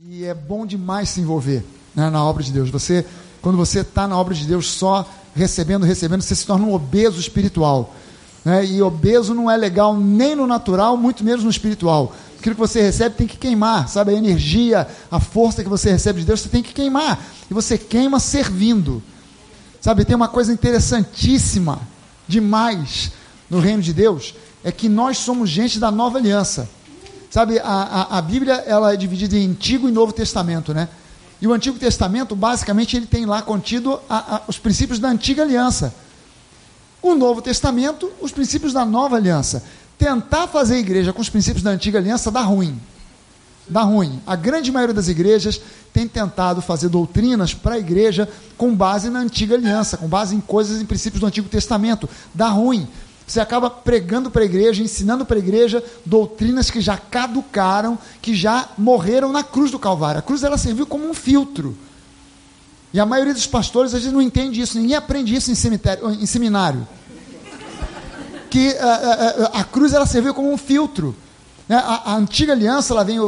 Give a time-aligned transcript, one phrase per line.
[0.00, 2.68] E é bom demais se envolver né, na obra de Deus.
[2.68, 3.06] Você,
[3.40, 7.20] quando você está na obra de Deus só recebendo, recebendo, você se torna um obeso
[7.20, 7.94] espiritual.
[8.44, 8.66] Né?
[8.66, 12.12] E obeso não é legal nem no natural, muito menos no espiritual.
[12.36, 14.10] Aquilo que você recebe tem que queimar, sabe?
[14.10, 17.24] A energia, a força que você recebe de Deus, você tem que queimar.
[17.48, 19.00] E você queima servindo.
[19.80, 21.80] Sabe, tem uma coisa interessantíssima,
[22.26, 23.12] demais,
[23.48, 24.34] no reino de Deus,
[24.64, 26.68] é que nós somos gente da nova aliança.
[27.34, 30.88] Sabe, a, a, a, Bíblia ela é dividida em Antigo e Novo Testamento, né?
[31.42, 35.92] E o Antigo Testamento, basicamente, ele tem lá contido a, os princípios da Antiga Aliança.
[37.02, 39.64] O Novo Testamento, os princípios da Nova Aliança.
[39.98, 42.80] Tentar fazer igreja com os princípios da Antiga Aliança dá ruim.
[43.68, 44.22] Dá ruim.
[44.24, 45.60] A grande maioria das igrejas
[45.92, 50.40] tem tentado fazer doutrinas para a igreja com base na Antiga Aliança, com base em
[50.40, 52.08] coisas, em princípios do Antigo Testamento.
[52.32, 52.86] Dá ruim.
[53.26, 58.34] Você acaba pregando para a igreja, ensinando para a igreja doutrinas que já caducaram, que
[58.34, 60.18] já morreram na cruz do Calvário.
[60.18, 61.76] A cruz ela serviu como um filtro.
[62.92, 66.10] E a maioria dos pastores às vezes não entende isso, ninguém aprende isso em, cemitério,
[66.10, 66.86] em seminário.
[68.50, 71.16] Que a, a, a, a cruz ela serviu como um filtro.
[71.68, 71.76] Né?
[71.76, 73.18] A, a, antiga aliança, ela vem,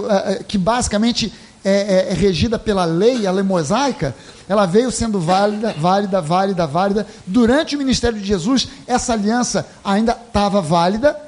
[0.46, 1.32] que basicamente
[1.68, 4.14] é, é, é, regida pela lei, a lei mosaica,
[4.48, 7.06] ela veio sendo válida, válida, válida, válida.
[7.26, 11.20] Durante o ministério de Jesus, essa aliança ainda estava válida.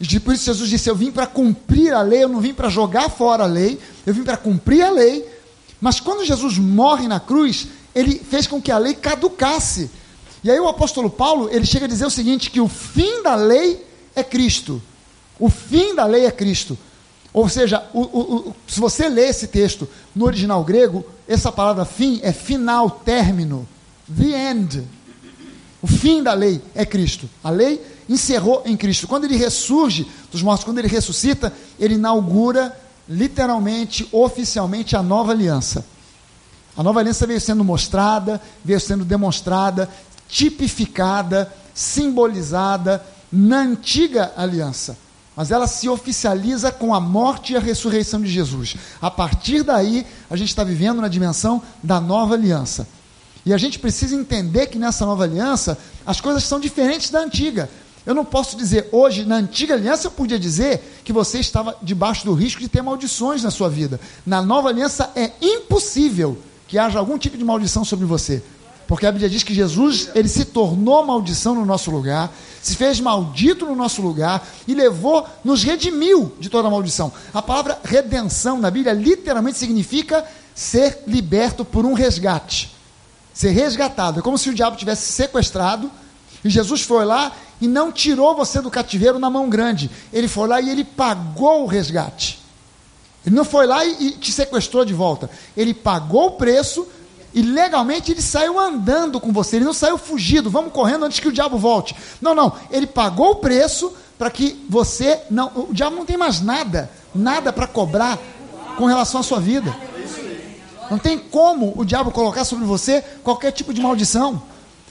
[0.00, 2.70] E por isso Jesus disse: Eu vim para cumprir a lei, eu não vim para
[2.70, 5.28] jogar fora a lei, eu vim para cumprir a lei.
[5.78, 9.90] Mas quando Jesus morre na cruz, ele fez com que a lei caducasse.
[10.42, 13.34] E aí o apóstolo Paulo, ele chega a dizer o seguinte, que o fim da
[13.34, 13.84] lei
[14.16, 14.80] é Cristo.
[15.38, 16.78] O fim da lei é Cristo.
[17.32, 21.84] Ou seja, o, o, o, se você lê esse texto no original grego, essa palavra
[21.84, 23.66] fim é final, término.
[24.14, 24.86] The end.
[25.80, 27.28] O fim da lei é Cristo.
[27.42, 29.08] A lei encerrou em Cristo.
[29.08, 32.76] Quando ele ressurge dos mortos, quando ele ressuscita, ele inaugura
[33.08, 35.84] literalmente, oficialmente, a nova aliança.
[36.76, 39.88] A nova aliança veio sendo mostrada, veio sendo demonstrada,
[40.28, 44.96] tipificada, simbolizada na antiga aliança
[45.36, 48.76] mas ela se oficializa com a morte e a ressurreição de Jesus.
[49.00, 52.86] A partir daí, a gente está vivendo na dimensão da nova aliança.
[53.44, 57.68] E a gente precisa entender que nessa nova aliança as coisas são diferentes da antiga.
[58.04, 62.24] Eu não posso dizer hoje, na antiga aliança, eu podia dizer que você estava debaixo
[62.24, 64.00] do risco de ter maldições na sua vida.
[64.26, 68.42] Na nova aliança é impossível que haja algum tipo de maldição sobre você.
[68.92, 72.30] Porque a Bíblia diz que Jesus, ele se tornou maldição no nosso lugar,
[72.60, 77.10] se fez maldito no nosso lugar e levou, nos redimiu de toda maldição.
[77.32, 80.22] A palavra redenção na Bíblia literalmente significa
[80.54, 82.70] ser liberto por um resgate.
[83.32, 84.20] Ser resgatado.
[84.20, 85.90] É como se o diabo tivesse sequestrado
[86.44, 87.32] e Jesus foi lá
[87.62, 89.90] e não tirou você do cativeiro na mão grande.
[90.12, 92.40] Ele foi lá e ele pagou o resgate.
[93.24, 95.30] Ele não foi lá e, e te sequestrou de volta.
[95.56, 96.86] Ele pagou o preço
[97.34, 101.28] e legalmente ele saiu andando com você, ele não saiu fugido, vamos correndo antes que
[101.28, 101.94] o diabo volte.
[102.20, 106.40] Não, não, ele pagou o preço para que você não, o diabo não tem mais
[106.40, 108.18] nada, nada para cobrar
[108.76, 109.74] com relação à sua vida.
[110.90, 114.42] Não tem como o diabo colocar sobre você qualquer tipo de maldição.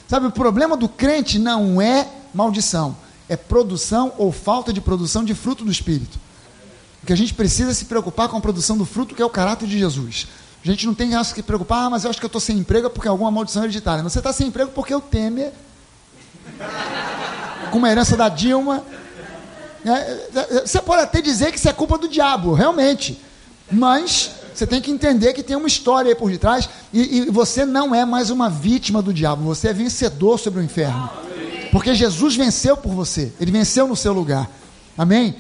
[0.07, 2.95] Sabe, o problema do crente não é maldição,
[3.29, 6.19] é produção ou falta de produção de fruto do espírito.
[7.03, 9.25] O que a gente precisa é se preocupar com a produção do fruto que é
[9.25, 10.27] o caráter de Jesus.
[10.63, 12.89] A gente não tem que preocupar, ah, mas eu acho que eu estou sem emprego
[12.89, 14.03] porque alguma maldição hereditária.
[14.03, 15.51] Você está sem emprego porque o Temer,
[17.71, 18.83] com uma herança da Dilma.
[19.83, 20.19] Né,
[20.63, 23.19] você pode até dizer que isso é culpa do diabo, realmente.
[23.71, 27.65] Mas você tem que entender que tem uma história aí por detrás e, e você
[27.65, 31.09] não é mais uma vítima do diabo, você é vencedor sobre o inferno.
[31.71, 34.49] Porque Jesus venceu por você, ele venceu no seu lugar.
[34.97, 35.35] Amém?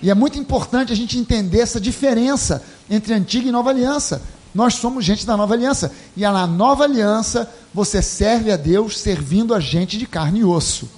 [0.00, 4.22] E é muito importante a gente entender essa diferença entre antiga e nova aliança.
[4.54, 5.92] Nós somos gente da nova aliança.
[6.16, 10.88] E na nova aliança, você serve a Deus servindo a gente de carne e osso.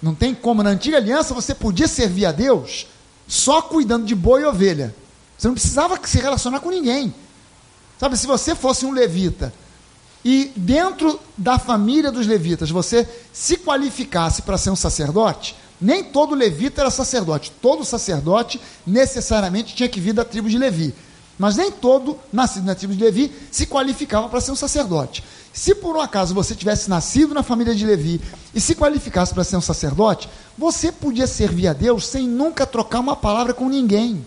[0.00, 0.62] Não tem como.
[0.62, 2.86] Na antiga aliança, você podia servir a Deus
[3.26, 4.94] só cuidando de boi e ovelha.
[5.36, 7.12] Você não precisava se relacionar com ninguém.
[7.98, 9.52] Sabe, se você fosse um levita
[10.24, 16.34] e dentro da família dos levitas você se qualificasse para ser um sacerdote, nem todo
[16.34, 17.52] levita era sacerdote.
[17.60, 20.94] Todo sacerdote necessariamente tinha que vir da tribo de Levi.
[21.38, 25.22] Mas nem todo nascido na tribo de Levi se qualificava para ser um sacerdote.
[25.52, 28.20] Se por um acaso você tivesse nascido na família de Levi
[28.54, 33.00] e se qualificasse para ser um sacerdote, você podia servir a Deus sem nunca trocar
[33.00, 34.24] uma palavra com ninguém.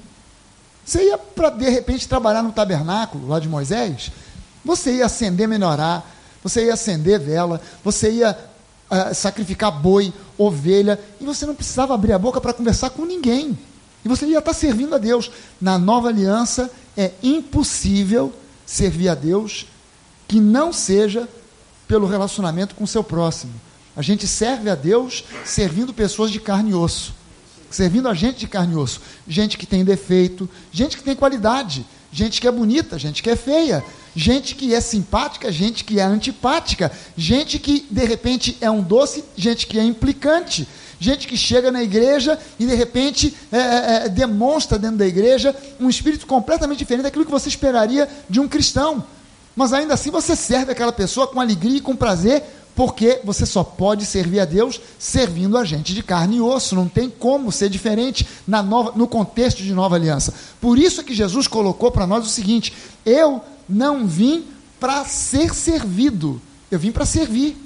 [0.85, 4.11] Você ia para de repente trabalhar no tabernáculo lá de Moisés,
[4.63, 6.03] você ia acender menorá,
[6.43, 8.37] você ia acender vela, você ia
[8.89, 13.57] uh, sacrificar boi, ovelha, e você não precisava abrir a boca para conversar com ninguém.
[14.03, 15.31] E você ia estar servindo a Deus.
[15.59, 18.33] Na nova aliança, é impossível
[18.65, 19.65] servir a Deus
[20.27, 21.27] que não seja
[21.87, 23.53] pelo relacionamento com o seu próximo.
[23.95, 27.13] A gente serve a Deus servindo pessoas de carne e osso,
[27.69, 31.85] servindo a gente de carne e osso, gente que tem defeito, gente que tem qualidade,
[32.11, 33.83] gente que é bonita, gente que é feia,
[34.15, 39.23] gente que é simpática, gente que é antipática, gente que de repente é um doce,
[39.35, 40.67] gente que é implicante,
[41.01, 45.55] gente que chega na igreja e de repente é, é, é demonstra dentro da igreja
[45.79, 49.03] um espírito completamente diferente daquilo que você esperaria de um cristão.
[49.55, 52.43] Mas ainda assim você serve aquela pessoa com alegria e com prazer,
[52.75, 56.87] porque você só pode servir a Deus servindo a gente de carne e osso, não
[56.87, 60.35] tem como ser diferente na nova, no contexto de nova aliança.
[60.61, 64.45] Por isso é que Jesus colocou para nós o seguinte: eu não vim
[64.79, 66.39] para ser servido,
[66.69, 67.57] eu vim para servir.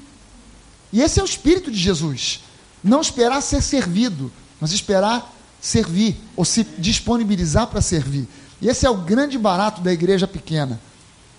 [0.94, 2.45] E esse é o espírito de Jesus.
[2.86, 8.28] Não esperar ser servido, mas esperar servir, ou se disponibilizar para servir.
[8.62, 10.80] E esse é o grande barato da igreja pequena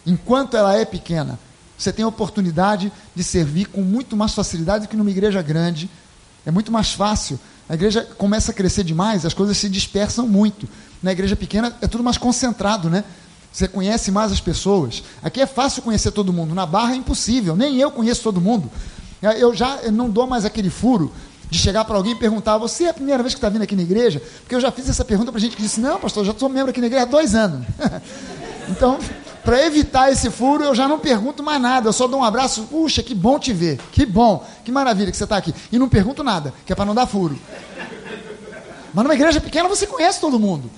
[0.07, 1.39] enquanto ela é pequena,
[1.77, 5.91] você tem a oportunidade de servir com muito mais facilidade do que numa igreja grande.
[6.47, 7.39] É muito mais fácil.
[7.69, 10.69] A igreja começa a crescer demais, as coisas se dispersam muito.
[11.03, 13.05] Na igreja pequena é tudo mais concentrado, né?
[13.53, 15.03] Você conhece mais as pessoas.
[15.23, 16.55] Aqui é fácil conhecer todo mundo.
[16.55, 17.57] Na barra é impossível.
[17.57, 18.71] Nem eu conheço todo mundo.
[19.21, 21.13] Eu já não dou mais aquele furo
[21.51, 23.77] de chegar para alguém e perguntar: Você é a primeira vez que está vindo aqui
[23.77, 24.23] na igreja?
[24.41, 26.71] Porque eu já fiz essa pergunta para gente que disse: Não, pastor, já sou membro
[26.71, 27.67] aqui na igreja há dois anos.
[28.69, 28.99] então,
[29.45, 32.65] para evitar esse furo, eu já não pergunto mais nada, eu só dou um abraço,
[32.65, 35.55] puxa, que bom te ver, que bom, que maravilha que você está aqui.
[35.71, 37.39] E não pergunto nada, que é para não dar furo.
[38.93, 40.71] Mas numa igreja pequena você conhece todo mundo.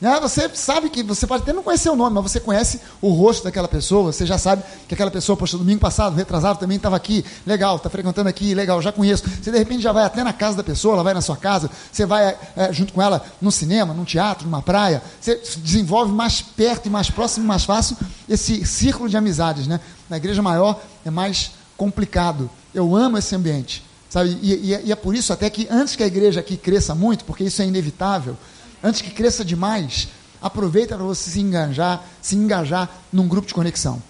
[0.00, 0.18] Né?
[0.20, 3.44] Você sabe que você pode até não conhecer o nome, mas você conhece o rosto
[3.44, 7.24] daquela pessoa, você já sabe que aquela pessoa, poxa, domingo passado, retrasado, também estava aqui,
[7.46, 9.24] legal, está frequentando aqui, legal, já conheço.
[9.42, 11.68] Você de repente já vai até na casa da pessoa, ela vai na sua casa,
[11.90, 16.40] você vai é, junto com ela no cinema, num teatro, numa praia, você desenvolve mais
[16.40, 17.96] perto e mais próximo, mais fácil
[18.28, 19.66] esse círculo de amizades.
[19.66, 19.80] Né?
[20.08, 22.48] Na igreja maior é mais complicado.
[22.72, 23.88] Eu amo esse ambiente.
[24.08, 24.38] Sabe?
[24.40, 27.24] E, e, e é por isso até que antes que a igreja aqui cresça muito,
[27.24, 28.36] porque isso é inevitável,
[28.82, 30.08] antes que cresça demais,
[30.40, 34.02] aproveita para você se engajar, se engajar num grupo de conexão.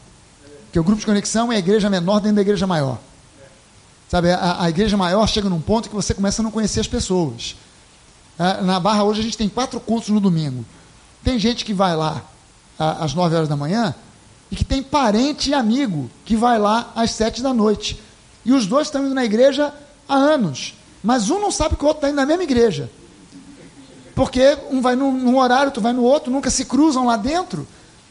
[0.64, 2.98] Porque o grupo de conexão é a igreja menor dentro da igreja maior.
[4.08, 6.86] Sabe, a, a igreja maior chega num ponto que você começa a não conhecer as
[6.86, 7.56] pessoas.
[8.38, 10.64] É, na Barra hoje a gente tem quatro cultos no domingo.
[11.24, 12.22] Tem gente que vai lá
[12.78, 13.94] às nove horas da manhã
[14.50, 18.00] e que tem parente e amigo que vai lá às sete da noite.
[18.44, 19.74] E os dois estão indo na igreja
[20.08, 20.74] há anos.
[21.02, 22.90] Mas um não sabe que o outro está indo na mesma igreja.
[24.18, 27.64] Porque um vai num, num horário, tu vai no outro, nunca se cruzam lá dentro.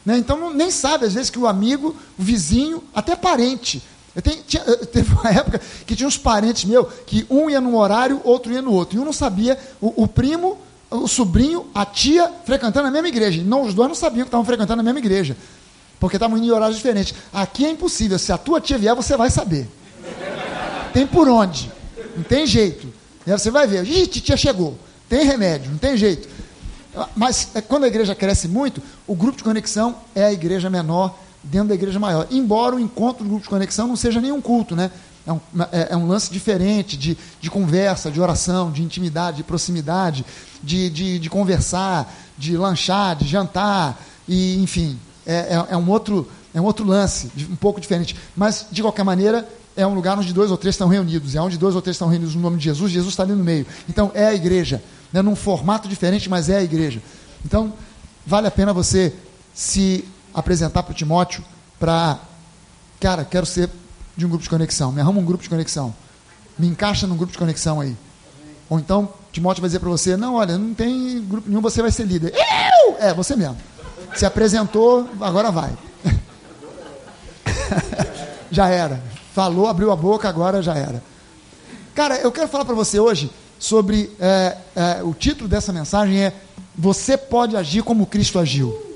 [0.06, 0.16] Né?
[0.16, 3.82] Então nem sabe, às vezes, que o amigo, o vizinho, até parente.
[4.16, 7.76] Eu tenho, tinha, teve uma época que tinha uns parentes meus que um ia num
[7.76, 8.96] horário, outro ia no outro.
[8.96, 10.56] E um não sabia, o, o primo,
[10.90, 13.42] o sobrinho, a tia frequentando a mesma igreja.
[13.42, 15.36] Não, os dois não sabiam que estavam frequentando a mesma igreja.
[16.00, 17.14] Porque estavam indo em horários diferentes.
[17.34, 18.18] Aqui é impossível.
[18.18, 19.68] Se a tua tia vier, você vai saber.
[20.90, 21.70] Tem por onde.
[22.16, 22.90] Não tem jeito.
[23.26, 23.86] E aí você vai ver.
[23.86, 24.87] Ih, tia chegou.
[25.08, 26.28] Tem remédio, não tem jeito.
[27.16, 31.16] Mas é, quando a igreja cresce muito, o grupo de conexão é a igreja menor
[31.42, 32.26] dentro da igreja maior.
[32.30, 34.90] Embora o encontro do grupo de conexão não seja nenhum culto, né?
[35.26, 35.40] É um,
[35.70, 40.24] é, é um lance diferente de, de conversa, de oração, de intimidade, de proximidade,
[40.62, 46.26] de, de, de conversar, de lanchar, de jantar, e enfim, é, é, é, um outro,
[46.54, 48.16] é um outro lance, um pouco diferente.
[48.34, 49.46] Mas, de qualquer maneira,
[49.76, 51.34] é um lugar onde dois ou três estão reunidos.
[51.34, 53.44] É onde dois ou três estão reunidos no nome de Jesus, Jesus está ali no
[53.44, 53.66] meio.
[53.86, 57.02] Então, é a igreja né, num formato diferente, mas é a igreja.
[57.44, 57.72] Então,
[58.26, 59.14] vale a pena você
[59.54, 61.42] se apresentar para o Timóteo
[61.78, 62.18] para,
[63.00, 63.70] cara, quero ser
[64.16, 65.94] de um grupo de conexão, me arruma um grupo de conexão,
[66.58, 67.96] me encaixa num grupo de conexão aí.
[68.68, 71.90] Ou então, Timóteo vai dizer para você, não, olha, não tem grupo nenhum, você vai
[71.90, 72.34] ser líder.
[72.34, 72.96] Eu!
[72.98, 73.56] É, você mesmo.
[74.14, 75.72] Se apresentou, agora vai.
[78.50, 79.02] já era.
[79.32, 81.02] Falou, abriu a boca, agora já era.
[81.94, 86.32] Cara, eu quero falar para você hoje sobre é, é, o título dessa mensagem é
[86.76, 88.86] Você pode agir como Cristo agiu.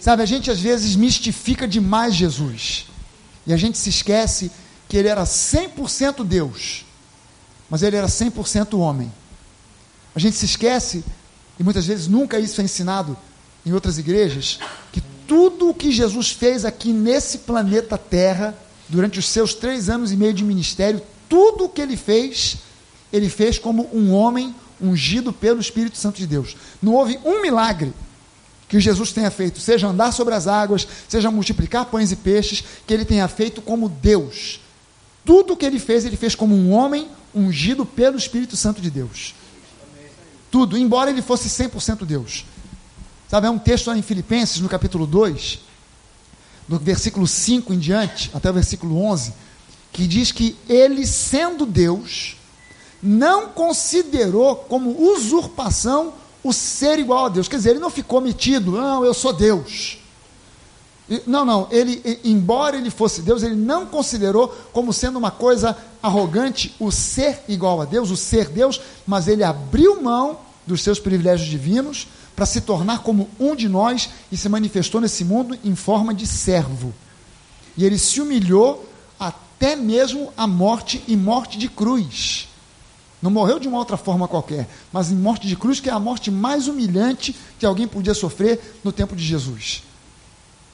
[0.00, 2.86] Sabe, a gente às vezes mistifica demais Jesus.
[3.46, 4.50] E a gente se esquece
[4.88, 6.84] que ele era 100% Deus,
[7.70, 9.12] mas ele era 100% homem.
[10.14, 11.04] A gente se esquece,
[11.58, 13.16] e muitas vezes nunca isso é ensinado
[13.64, 14.58] em outras igrejas,
[14.92, 18.54] que tudo o que Jesus fez aqui nesse planeta Terra,
[18.88, 22.58] durante os seus três anos e meio de ministério, tudo o que ele fez
[23.12, 26.56] ele fez como um homem ungido pelo Espírito Santo de Deus.
[26.82, 27.92] Não houve um milagre
[28.68, 32.94] que Jesus tenha feito, seja andar sobre as águas, seja multiplicar pães e peixes, que
[32.94, 34.60] ele tenha feito como Deus.
[35.24, 38.90] Tudo o que ele fez, ele fez como um homem ungido pelo Espírito Santo de
[38.90, 39.34] Deus.
[40.50, 42.44] Tudo, embora ele fosse 100% Deus.
[43.28, 45.58] Sabe, é um texto lá em Filipenses, no capítulo 2,
[46.68, 49.32] do versículo 5 em diante, até o versículo 11,
[49.92, 52.36] que diz que ele, sendo Deus,
[53.02, 57.48] não considerou como usurpação o ser igual a Deus.
[57.48, 59.98] Quer dizer, ele não ficou metido, não, eu sou Deus.
[61.26, 66.74] Não, não, ele, embora ele fosse Deus, ele não considerou como sendo uma coisa arrogante
[66.78, 71.48] o ser igual a Deus, o ser Deus, mas ele abriu mão dos seus privilégios
[71.48, 76.14] divinos para se tornar como um de nós e se manifestou nesse mundo em forma
[76.14, 76.94] de servo.
[77.76, 82.48] E ele se humilhou até mesmo a morte e morte de cruz.
[83.22, 86.00] Não morreu de uma outra forma qualquer, mas em morte de cruz, que é a
[86.00, 89.84] morte mais humilhante que alguém podia sofrer no tempo de Jesus.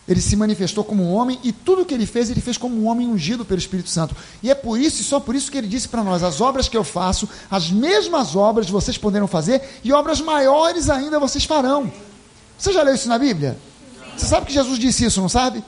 [0.09, 2.75] Ele se manifestou como um homem e tudo o que ele fez, ele fez como
[2.75, 4.17] um homem ungido pelo Espírito Santo.
[4.43, 6.67] E é por isso e só por isso que ele disse para nós: as obras
[6.67, 11.93] que eu faço, as mesmas obras vocês poderão fazer e obras maiores ainda vocês farão.
[12.57, 13.59] Você já leu isso na Bíblia?
[14.17, 15.63] Você sabe que Jesus disse isso, não sabe?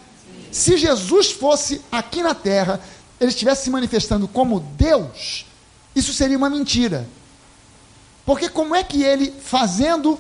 [0.51, 2.81] Se Jesus fosse aqui na terra,
[3.21, 5.45] ele estivesse se manifestando como Deus,
[5.95, 7.07] isso seria uma mentira.
[8.25, 10.19] Porque como é que ele, fazendo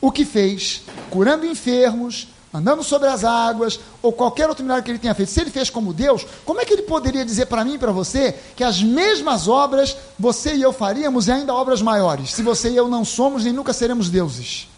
[0.00, 4.98] o que fez, curando enfermos, andando sobre as águas, ou qualquer outro milagre que ele
[4.98, 7.74] tenha feito, se ele fez como Deus, como é que ele poderia dizer para mim
[7.74, 12.34] e para você que as mesmas obras você e eu faríamos e ainda obras maiores,
[12.34, 14.68] se você e eu não somos nem nunca seremos deuses?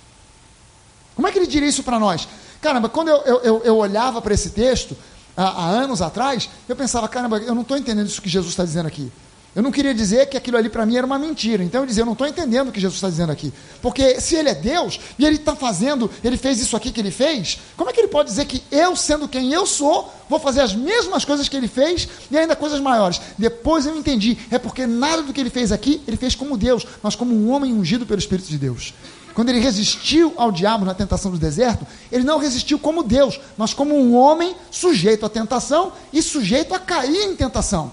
[1.17, 2.29] Como é que ele diria isso para nós?
[2.61, 4.97] Caramba, quando eu, eu, eu, eu olhava para esse texto,
[5.37, 8.65] há, há anos atrás, eu pensava, caramba, eu não estou entendendo isso que Jesus está
[8.65, 9.11] dizendo aqui.
[9.55, 11.63] Eu não queria dizer que aquilo ali para mim era uma mentira.
[11.63, 13.53] Então eu dizia, eu não estou entendendo o que Jesus está dizendo aqui.
[13.81, 17.13] Porque se ele é Deus e ele está fazendo, ele fez isso aqui que ele
[17.13, 20.61] fez, como é que ele pode dizer que eu, sendo quem eu sou, vou fazer
[20.61, 23.21] as mesmas coisas que ele fez e ainda coisas maiores?
[23.39, 26.85] Depois eu entendi, é porque nada do que ele fez aqui, ele fez como Deus,
[27.01, 28.93] mas como um homem ungido pelo Espírito de Deus.
[29.35, 33.75] Quando ele resistiu ao diabo na tentação do deserto, ele não resistiu como Deus, mas
[33.75, 37.93] como um homem sujeito à tentação e sujeito a cair em tentação.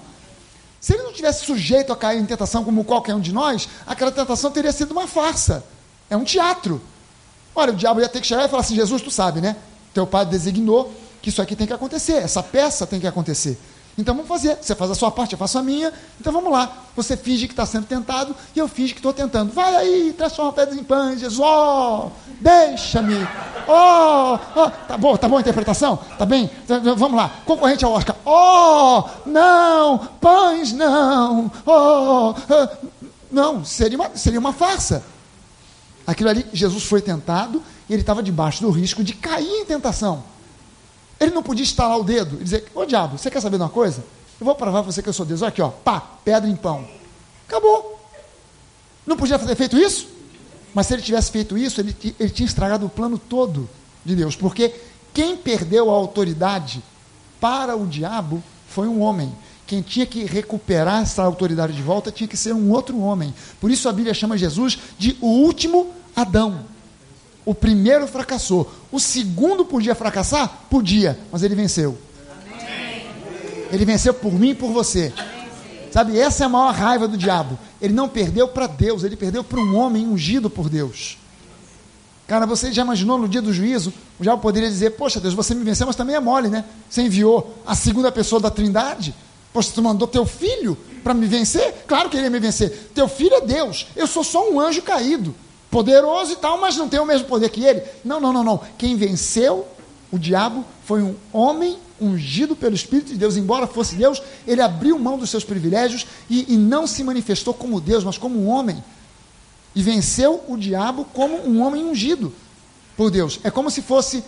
[0.82, 4.12] Se ele não tivesse sujeito a cair em tentação como qualquer um de nós, aquela
[4.12, 5.64] tentação teria sido uma farsa.
[6.10, 6.82] É um teatro.
[7.54, 9.56] Olha, o diabo ia ter que chegar e falar assim: Jesus, tu sabe, né?
[9.94, 13.60] Teu pai designou que isso aqui tem que acontecer, essa peça tem que acontecer.
[13.98, 14.58] Então vamos fazer.
[14.62, 15.92] Você faz a sua parte, eu faço a minha.
[16.20, 16.72] Então vamos lá.
[16.96, 19.52] Você finge que está sendo tentado e eu finge que estou tentando.
[19.52, 21.40] Vai aí, transforma pedras em pães, Jesus.
[21.40, 23.28] Oh, deixa-me.
[23.68, 25.98] Oh, oh, tá bom, tá bom a interpretação?
[26.18, 26.50] Tá bem?
[26.98, 27.32] Vamos lá.
[27.46, 28.16] Concorrente ao Oscar.
[28.26, 31.52] Oh, não, pães não.
[31.66, 32.34] Oh.
[33.32, 35.04] não, seria uma, seria uma farsa.
[36.08, 40.24] Aquilo ali, Jesus foi tentado e ele estava debaixo do risco de cair em tentação.
[41.22, 43.70] Ele não podia estalar o dedo e dizer: Ô diabo, você quer saber de uma
[43.70, 44.04] coisa?
[44.40, 45.44] Eu vou provar para você que eu sou Deus.
[45.44, 46.88] Olha aqui, ó, pá, pedra em pão.
[47.48, 48.00] Acabou.
[49.06, 50.08] Não podia ter feito isso?
[50.74, 53.70] Mas se ele tivesse feito isso, ele, ele tinha estragado o plano todo
[54.04, 54.36] de Deus.
[54.36, 54.74] Porque
[55.14, 56.82] quem perdeu a autoridade
[57.40, 59.32] para o diabo foi um homem.
[59.68, 63.32] Quem tinha que recuperar essa autoridade de volta tinha que ser um outro homem.
[63.60, 66.66] Por isso a Bíblia chama Jesus de o último Adão.
[67.46, 68.72] O primeiro fracassou.
[68.92, 70.66] O segundo podia fracassar?
[70.70, 71.98] Podia, mas ele venceu.
[73.72, 75.14] Ele venceu por mim e por você.
[75.92, 77.58] Sabe, essa é a maior raiva do diabo.
[77.82, 81.18] Ele não perdeu para Deus, ele perdeu para um homem ungido por Deus.
[82.28, 83.92] Cara, você já imaginou no dia do juízo?
[84.20, 86.64] O diabo poderia dizer: Poxa, Deus, você me venceu, mas também é mole, né?
[86.90, 89.14] Você enviou a segunda pessoa da trindade.
[89.52, 91.84] Poxa, tu mandou teu filho para me vencer?
[91.88, 92.92] Claro que ele ia me vencer.
[92.94, 93.88] Teu filho é Deus.
[93.96, 95.36] Eu sou só um anjo caído
[95.72, 97.82] poderoso e tal, mas não tem o mesmo poder que ele.
[98.04, 98.62] Não, não, não, não.
[98.78, 99.66] Quem venceu
[100.12, 105.00] o diabo foi um homem ungido pelo Espírito de Deus, embora fosse Deus, ele abriu
[105.00, 108.84] mão dos seus privilégios e, e não se manifestou como Deus, mas como um homem.
[109.74, 112.34] E venceu o diabo como um homem ungido
[112.98, 113.40] por Deus.
[113.44, 114.24] É como se fosse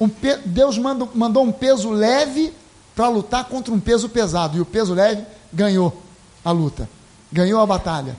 [0.00, 0.08] um
[0.46, 2.52] Deus mandou, mandou um peso leve
[2.94, 5.22] para lutar contra um peso pesado, e o peso leve
[5.52, 6.02] ganhou
[6.42, 6.88] a luta,
[7.30, 8.16] ganhou a batalha.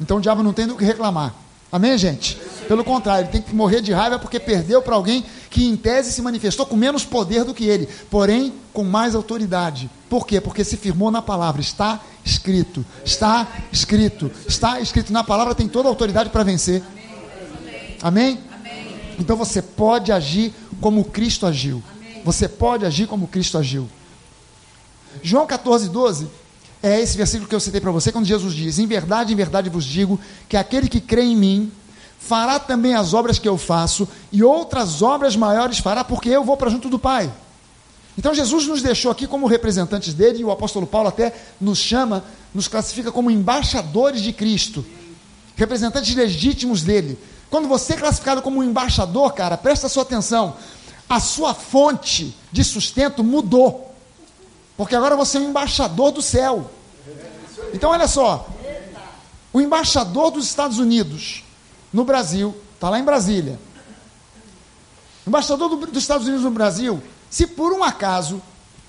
[0.00, 1.43] Então o diabo não tem do que reclamar.
[1.74, 2.36] Amém, gente?
[2.68, 6.12] Pelo contrário, ele tem que morrer de raiva porque perdeu para alguém que, em tese,
[6.12, 9.90] se manifestou com menos poder do que ele, porém com mais autoridade.
[10.08, 10.40] Por quê?
[10.40, 11.60] Porque se firmou na palavra.
[11.60, 12.86] Está escrito.
[13.04, 14.30] Está escrito.
[14.46, 15.12] Está escrito.
[15.12, 16.80] Na palavra tem toda a autoridade para vencer.
[18.00, 18.38] Amém?
[19.18, 21.82] Então você pode agir como Cristo agiu.
[22.24, 23.88] Você pode agir como Cristo agiu.
[25.24, 26.43] João 14, 12
[26.84, 29.70] é esse versículo que eu citei para você, quando Jesus diz: Em verdade, em verdade
[29.70, 31.72] vos digo que aquele que crê em mim
[32.18, 36.58] fará também as obras que eu faço, e outras obras maiores fará, porque eu vou
[36.58, 37.32] para junto do Pai.
[38.18, 42.22] Então Jesus nos deixou aqui como representantes dele, e o apóstolo Paulo até nos chama,
[42.54, 44.84] nos classifica como embaixadores de Cristo,
[45.56, 47.18] representantes legítimos dele.
[47.48, 50.56] Quando você é classificado como um embaixador, cara, presta sua atenção.
[51.08, 53.93] A sua fonte de sustento mudou.
[54.76, 56.70] Porque agora você é um embaixador do céu.
[57.72, 58.48] Então, olha só.
[59.52, 61.44] O embaixador dos Estados Unidos
[61.92, 63.58] no Brasil, está lá em Brasília.
[65.24, 67.00] O embaixador do, dos Estados Unidos no Brasil,
[67.30, 68.42] se por um acaso,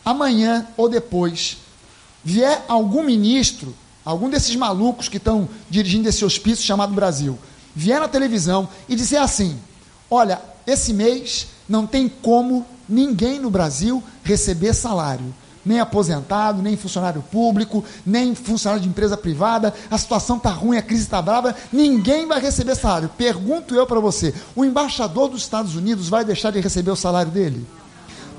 [0.03, 1.57] amanhã ou depois,
[2.23, 7.37] vier algum ministro, algum desses malucos que estão dirigindo esse hospício chamado Brasil,
[7.75, 9.59] vier na televisão e dizer assim:
[10.09, 15.33] olha, esse mês não tem como ninguém no Brasil receber salário
[15.65, 20.81] nem aposentado, nem funcionário público, nem funcionário de empresa privada, a situação está ruim, a
[20.81, 23.09] crise está brava, ninguém vai receber salário.
[23.17, 27.31] Pergunto eu para você: o embaixador dos Estados Unidos vai deixar de receber o salário
[27.31, 27.65] dele?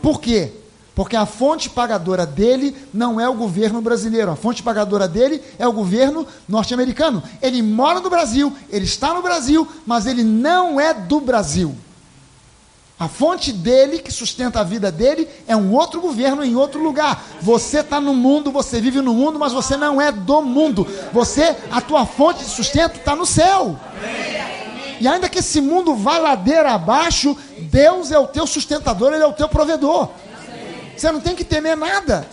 [0.00, 0.52] Por quê?
[0.94, 5.68] Porque a fonte pagadora dele não é o governo brasileiro, a fonte pagadora dele é
[5.68, 7.22] o governo norte-americano.
[7.42, 11.76] Ele mora no Brasil, ele está no Brasil, mas ele não é do Brasil.
[12.98, 17.22] A fonte dele, que sustenta a vida dele, é um outro governo em outro lugar.
[17.42, 20.86] Você está no mundo, você vive no mundo, mas você não é do mundo.
[21.12, 23.78] Você, a tua fonte de sustento está no céu.
[24.98, 29.26] E ainda que esse mundo vá ladeira abaixo, Deus é o teu sustentador, Ele é
[29.26, 30.08] o teu provedor.
[30.96, 32.26] Você não tem que temer nada.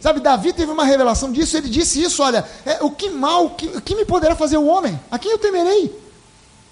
[0.00, 3.50] Sabe, Davi teve uma revelação disso, ele disse isso: olha, é, o que mal, o
[3.50, 4.98] que, o que me poderá fazer o homem?
[5.10, 6.05] A quem eu temerei?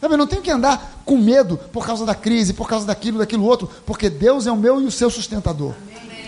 [0.04, 3.16] Sabe, eu não tenho que andar com medo por causa da crise, por causa daquilo,
[3.16, 5.72] daquilo outro, porque Deus é o meu e o seu sustentador.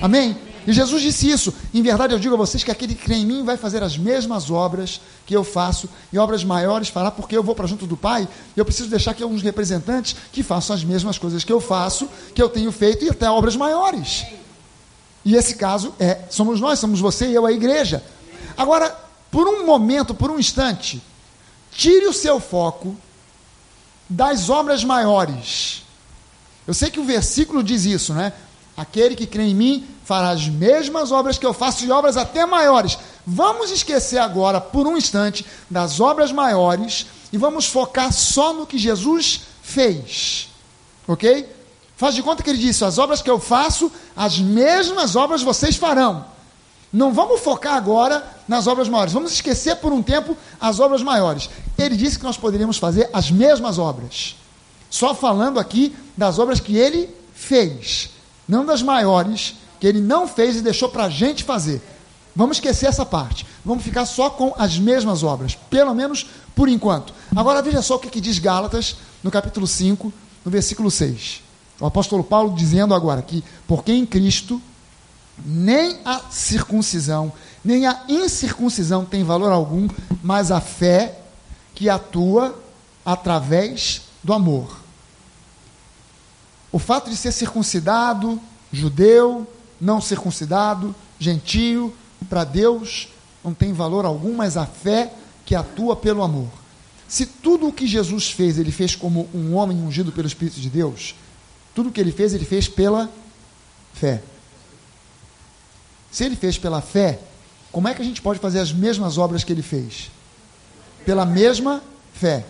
[0.00, 0.30] Amém?
[0.30, 0.38] Amém?
[0.66, 1.52] E Jesus disse isso.
[1.74, 3.98] Em verdade, eu digo a vocês que aquele que crê em mim vai fazer as
[3.98, 7.98] mesmas obras que eu faço, e obras maiores fará, porque eu vou para junto do
[7.98, 11.60] Pai, e eu preciso deixar aqui alguns representantes que façam as mesmas coisas que eu
[11.60, 14.24] faço, que eu tenho feito, e até obras maiores.
[15.22, 18.02] E esse caso é, somos nós, somos você e eu, a igreja.
[18.56, 18.96] Agora,
[19.30, 21.02] por um momento, por um instante,
[21.70, 22.96] tire o seu foco
[24.08, 25.82] das obras maiores.
[26.66, 28.32] Eu sei que o versículo diz isso, né?
[28.76, 32.44] Aquele que crê em mim fará as mesmas obras que eu faço e obras até
[32.44, 32.98] maiores.
[33.26, 38.78] Vamos esquecer agora, por um instante, das obras maiores e vamos focar só no que
[38.78, 40.48] Jesus fez.
[41.08, 41.48] Ok?
[41.96, 45.76] Faz de conta que ele disse: as obras que eu faço, as mesmas obras vocês
[45.76, 46.24] farão.
[46.92, 51.50] Não vamos focar agora nas obras maiores, vamos esquecer por um tempo as obras maiores.
[51.76, 54.36] Ele disse que nós poderíamos fazer as mesmas obras,
[54.88, 58.10] só falando aqui das obras que ele fez,
[58.48, 61.82] não das maiores que ele não fez e deixou para a gente fazer.
[62.34, 63.46] Vamos esquecer essa parte.
[63.64, 67.12] Vamos ficar só com as mesmas obras, pelo menos por enquanto.
[67.34, 70.12] Agora veja só o que, que diz Gálatas no capítulo 5,
[70.44, 71.42] no versículo 6.
[71.80, 74.60] O apóstolo Paulo dizendo agora que, porque em Cristo
[75.44, 77.32] nem a circuncisão,
[77.64, 79.88] nem a incircuncisão tem valor algum,
[80.22, 81.18] mas a fé
[81.74, 82.58] que atua
[83.04, 84.80] através do amor.
[86.72, 88.40] O fato de ser circuncidado,
[88.72, 89.46] judeu,
[89.80, 91.94] não circuncidado, gentio,
[92.28, 93.08] para Deus
[93.44, 95.12] não tem valor algum, mas a fé
[95.44, 96.48] que atua pelo amor.
[97.06, 100.68] Se tudo o que Jesus fez, ele fez como um homem ungido pelo Espírito de
[100.68, 101.14] Deus,
[101.74, 103.08] tudo o que ele fez, ele fez pela
[103.94, 104.22] fé.
[106.16, 107.18] Se ele fez pela fé,
[107.70, 110.10] como é que a gente pode fazer as mesmas obras que ele fez?
[111.04, 111.82] Pela mesma
[112.14, 112.42] fé.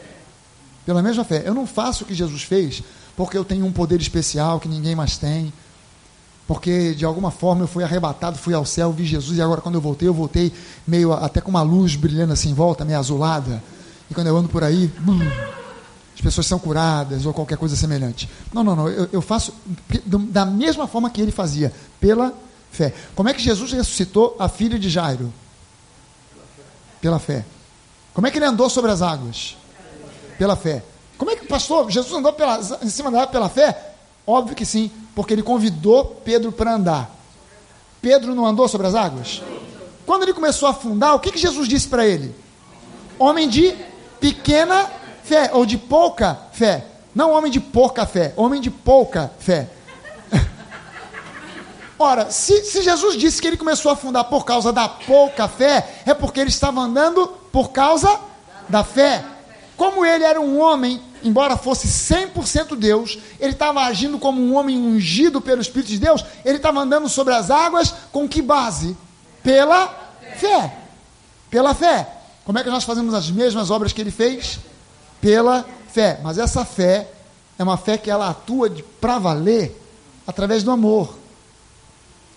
[0.85, 1.43] Pela mesma fé.
[1.45, 2.81] Eu não faço o que Jesus fez
[3.17, 5.53] porque eu tenho um poder especial que ninguém mais tem.
[6.47, 9.75] Porque de alguma forma eu fui arrebatado, fui ao céu, vi Jesus e agora quando
[9.75, 10.53] eu voltei, eu voltei
[10.87, 13.61] meio até com uma luz brilhando assim em volta, meio azulada.
[14.09, 14.89] E quando eu ando por aí,
[16.15, 18.29] as pessoas são curadas ou qualquer coisa semelhante.
[18.55, 18.89] Não, não, não.
[18.89, 19.53] Eu, eu faço
[20.07, 22.33] da mesma forma que ele fazia, pela
[22.77, 22.93] Fé.
[23.15, 25.33] Como é que Jesus ressuscitou a filha de Jairo?
[27.01, 27.45] Pela fé.
[28.13, 29.57] Como é que ele andou sobre as águas?
[30.39, 30.83] Pela fé.
[31.17, 33.95] Como é que, pastor, Jesus andou pela, em cima da água pela fé?
[34.27, 37.11] Óbvio que sim, porque ele convidou Pedro para andar.
[38.03, 39.43] Pedro não andou sobre as águas?
[40.05, 42.35] Quando ele começou a afundar, o que, que Jesus disse para ele?
[43.19, 43.75] Homem de
[44.21, 44.91] pequena
[45.25, 46.85] fé, ou de pouca fé.
[47.15, 49.71] Não homem de pouca fé, homem de pouca fé.
[51.99, 56.03] Ora, se, se, Jesus disse que ele começou a afundar por causa da pouca fé,
[56.05, 58.21] é porque ele estava andando por causa
[58.69, 59.25] da fé.
[59.77, 64.79] Como ele era um homem, embora fosse 100% Deus, ele estava agindo como um homem
[64.79, 68.97] ungido pelo Espírito de Deus, ele estava andando sobre as águas com que base?
[69.43, 69.89] Pela
[70.37, 70.77] fé.
[71.51, 72.09] Pela fé.
[72.45, 74.59] Como é que nós fazemos as mesmas obras que ele fez?
[75.21, 76.21] Pela fé.
[76.23, 77.09] Mas essa fé
[77.59, 79.75] é uma fé que ela atua para valer
[80.27, 81.26] através do amor.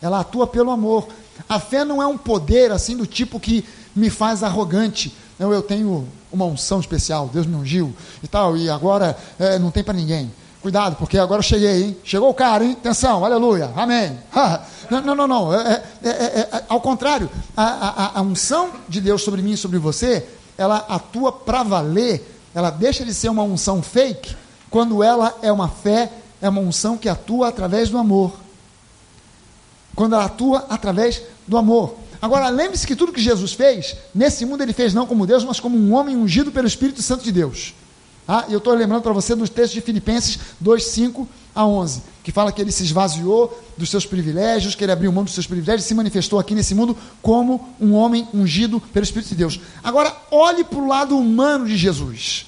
[0.02, 1.08] Ela atua pelo amor.
[1.48, 5.16] A fé não é um poder assim do tipo que me faz arrogante.
[5.40, 9.72] Eu, eu tenho uma unção especial, Deus me ungiu e tal, e agora é, não
[9.72, 10.32] tem para ninguém.
[10.62, 11.98] Cuidado, porque agora eu cheguei, hein?
[12.04, 12.74] Chegou o cara, hein?
[12.74, 14.18] Atenção, aleluia, amém.
[14.92, 15.54] não, não, não, não.
[15.54, 19.58] É, é, é, é, ao contrário, a, a, a unção de Deus sobre mim e
[19.58, 24.36] sobre você, ela atua para valer, ela deixa de ser uma unção fake,
[24.70, 28.34] quando ela é uma fé, é uma unção que atua através do amor.
[30.00, 31.94] Quando ela atua através do amor.
[32.22, 35.60] Agora, lembre-se que tudo que Jesus fez, nesse mundo ele fez não como Deus, mas
[35.60, 37.74] como um homem ungido pelo Espírito Santo de Deus.
[38.26, 42.32] Ah, eu estou lembrando para você dos textos de Filipenses 2, 5 a 11, que
[42.32, 45.84] fala que ele se esvaziou dos seus privilégios, que ele abriu mão dos seus privilégios
[45.84, 49.60] e se manifestou aqui nesse mundo como um homem ungido pelo Espírito de Deus.
[49.84, 52.46] Agora, olhe para o lado humano de Jesus.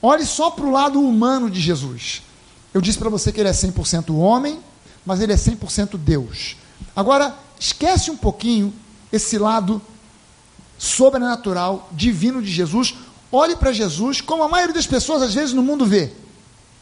[0.00, 2.22] Olhe só para o lado humano de Jesus.
[2.72, 4.60] Eu disse para você que ele é 100% homem,
[5.04, 6.56] mas ele é 100% Deus.
[6.94, 8.72] Agora, esquece um pouquinho
[9.12, 9.80] esse lado
[10.78, 12.94] sobrenatural, divino de Jesus.
[13.30, 16.12] Olhe para Jesus como a maioria das pessoas às vezes no mundo vê.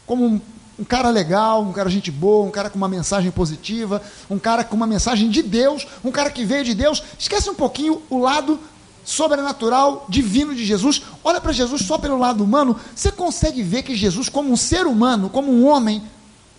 [0.05, 0.41] Como um,
[0.79, 4.63] um, cara legal, um cara gente boa, um cara com uma mensagem positiva, um cara
[4.63, 7.01] com uma mensagem de Deus, um cara que veio de Deus.
[7.17, 8.59] Esquece um pouquinho o lado
[9.05, 11.01] sobrenatural, divino de Jesus.
[11.23, 12.79] Olha para Jesus só pelo lado humano.
[12.95, 16.03] Você consegue ver que Jesus, como um ser humano, como um homem,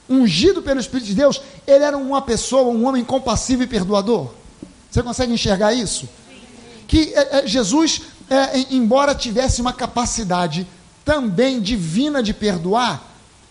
[0.09, 4.31] ungido pelo Espírito de Deus, ele era uma pessoa, um homem compassivo e perdoador.
[4.91, 6.09] Você consegue enxergar isso?
[6.87, 10.67] Que é, é, Jesus, é, embora tivesse uma capacidade
[11.05, 13.03] também divina de perdoar,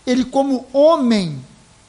[0.06, 1.44] ele, como homem,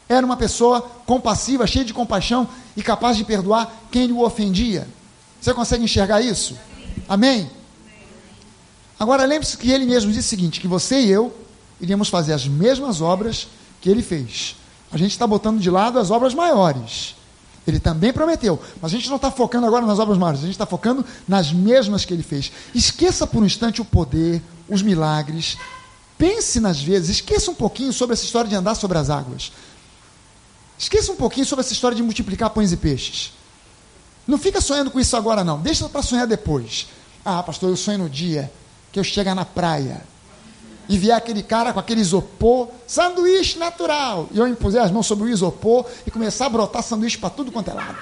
[0.07, 4.87] era uma pessoa compassiva, cheia de compaixão e capaz de perdoar quem o ofendia.
[5.41, 6.57] Você consegue enxergar isso?
[7.07, 7.49] Amém?
[8.99, 11.33] Agora lembre-se que ele mesmo disse o seguinte: que você e eu
[11.79, 13.47] iríamos fazer as mesmas obras
[13.85, 14.55] que ele fez.
[14.91, 17.15] A gente está botando de lado as obras maiores.
[17.67, 20.53] Ele também prometeu, mas a gente não está focando agora nas obras maiores, a gente
[20.53, 22.51] está focando nas mesmas que ele fez.
[22.73, 25.55] Esqueça por um instante o poder, os milagres.
[26.17, 29.51] Pense nas vezes, esqueça um pouquinho sobre essa história de andar sobre as águas.
[30.79, 33.33] Esqueça um pouquinho sobre essa história de multiplicar pães e peixes.
[34.25, 35.59] Não fica sonhando com isso agora, não.
[35.61, 36.87] Deixa para sonhar depois.
[37.23, 38.51] Ah, pastor, eu sonho no dia
[38.91, 40.01] que eu chegar na praia
[40.87, 44.27] e vier aquele cara com aquele isopor, sanduíche natural.
[44.31, 47.51] E eu impuser as mãos sobre o isopor e começar a brotar sanduíche para tudo
[47.51, 47.97] quanto é lado.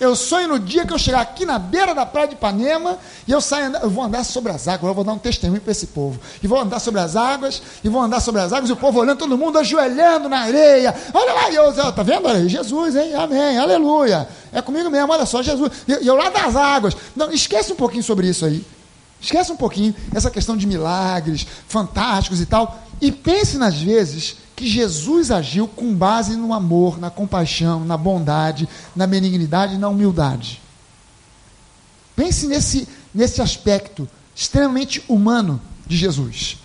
[0.00, 3.32] Eu sonho no dia que eu chegar aqui na beira da praia de Ipanema e
[3.32, 5.88] eu saio, eu vou andar sobre as águas, eu vou dar um testemunho para esse
[5.88, 6.18] povo.
[6.42, 8.98] E vou andar sobre as águas, e vou andar sobre as águas, e o povo
[8.98, 10.94] olhando, todo mundo ajoelhando na areia.
[11.12, 12.26] Olha lá, e eu, tá vendo?
[12.26, 13.14] Olha, Jesus, hein?
[13.14, 14.26] Amém, aleluia.
[14.50, 15.70] É comigo mesmo, olha só, Jesus.
[15.86, 16.96] E eu lá das águas.
[17.14, 18.64] Não, esquece um pouquinho sobre isso aí.
[19.20, 22.82] Esquece um pouquinho essa questão de milagres fantásticos e tal.
[23.00, 28.68] E pense nas vezes que Jesus agiu com base no amor, na compaixão, na bondade,
[28.94, 30.60] na benignidade e na humildade.
[32.14, 36.58] Pense nesse, nesse aspecto extremamente humano de Jesus.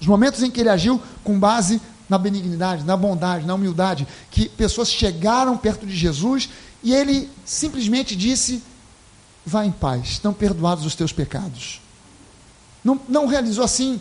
[0.00, 4.48] Os momentos em que ele agiu com base na benignidade, na bondade, na humildade, que
[4.48, 6.48] pessoas chegaram perto de Jesus
[6.82, 8.62] e ele simplesmente disse:
[9.44, 11.80] Vá em paz, estão perdoados os teus pecados.
[12.86, 14.00] Não, não realizou assim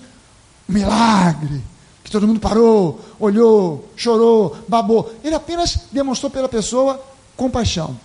[0.68, 1.60] milagre,
[2.04, 5.12] que todo mundo parou, olhou, chorou, babou.
[5.24, 7.04] Ele apenas demonstrou pela pessoa
[7.36, 8.00] compaixão.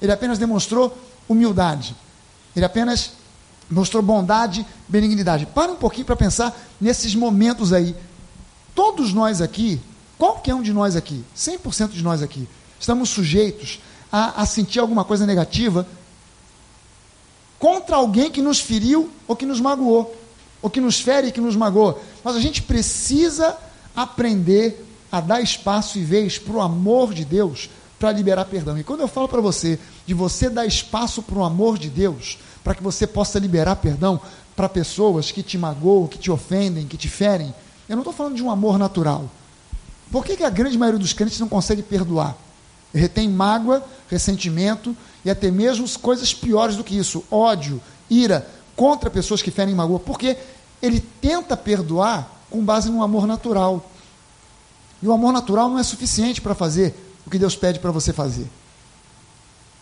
[0.00, 1.94] Ele apenas demonstrou humildade.
[2.56, 3.12] Ele apenas
[3.70, 5.46] mostrou bondade, benignidade.
[5.46, 7.94] Para um pouquinho para pensar nesses momentos aí.
[8.74, 9.80] Todos nós aqui,
[10.18, 12.48] qualquer um de nós aqui, 100% de nós aqui,
[12.80, 13.78] estamos sujeitos
[14.10, 15.86] a, a sentir alguma coisa negativa
[17.62, 20.12] contra alguém que nos feriu ou que nos magoou,
[20.60, 22.02] ou que nos fere e que nos magoou.
[22.24, 23.56] Mas a gente precisa
[23.94, 27.70] aprender a dar espaço e vez para o amor de Deus
[28.00, 28.76] para liberar perdão.
[28.76, 32.36] E quando eu falo para você de você dar espaço para o amor de Deus,
[32.64, 34.20] para que você possa liberar perdão
[34.56, 37.54] para pessoas que te magoam, que te ofendem, que te ferem,
[37.88, 39.30] eu não estou falando de um amor natural.
[40.10, 42.36] Por que, que a grande maioria dos crentes não consegue perdoar?
[42.92, 47.80] Retém mágoa, ressentimento e até mesmo coisas piores do que isso, ódio,
[48.10, 50.36] ira contra pessoas que ferem magoa, porque
[50.80, 53.88] ele tenta perdoar com base no amor natural.
[55.00, 56.94] E o amor natural não é suficiente para fazer
[57.26, 58.48] o que Deus pede para você fazer.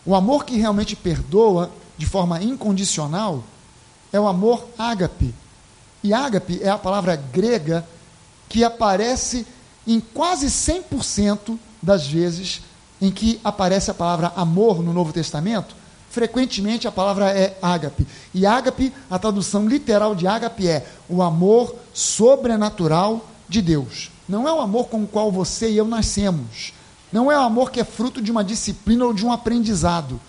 [0.05, 3.43] O amor que realmente perdoa de forma incondicional
[4.11, 5.33] é o amor ágape.
[6.03, 7.87] E ágape é a palavra grega
[8.49, 9.45] que aparece
[9.85, 12.61] em quase 100% das vezes
[13.01, 15.75] em que aparece a palavra amor no Novo Testamento,
[16.09, 18.05] frequentemente a palavra é ágape.
[18.33, 24.11] E ágape, a tradução literal de ágape é o amor sobrenatural de Deus.
[24.29, 26.73] Não é o amor com o qual você e eu nascemos.
[27.11, 30.19] Não é o amor que é fruto de uma disciplina ou de um aprendizado.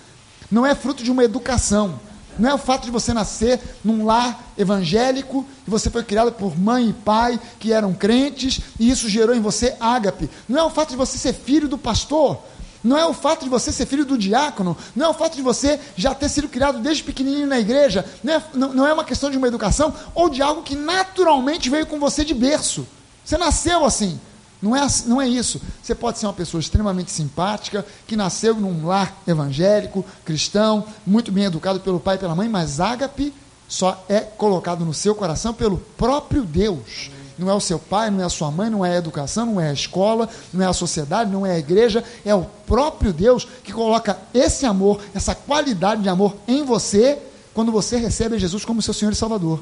[0.51, 2.01] Não é fruto de uma educação.
[2.39, 6.59] Não é o fato de você nascer num lar evangélico, e você foi criado por
[6.59, 10.31] mãe e pai que eram crentes, e isso gerou em você ágape.
[10.49, 12.43] Não é o fato de você ser filho do pastor,
[12.83, 15.43] não é o fato de você ser filho do diácono, não é o fato de
[15.43, 19.05] você já ter sido criado desde pequenininho na igreja, não é, não, não é uma
[19.05, 22.87] questão de uma educação ou de algo que naturalmente veio com você de berço.
[23.25, 24.19] Você nasceu assim.
[24.61, 25.61] Não é, não é isso.
[25.83, 31.45] Você pode ser uma pessoa extremamente simpática, que nasceu num lar evangélico, cristão, muito bem
[31.45, 33.35] educado pelo pai e pela mãe, mas ágape
[33.67, 37.11] só é colocado no seu coração pelo próprio Deus.
[37.39, 39.61] Não é o seu pai, não é a sua mãe, não é a educação, não
[39.61, 43.47] é a escola, não é a sociedade, não é a igreja, é o próprio Deus
[43.65, 47.19] que coloca esse amor, essa qualidade de amor em você
[47.55, 49.61] quando você recebe Jesus como seu Senhor e Salvador.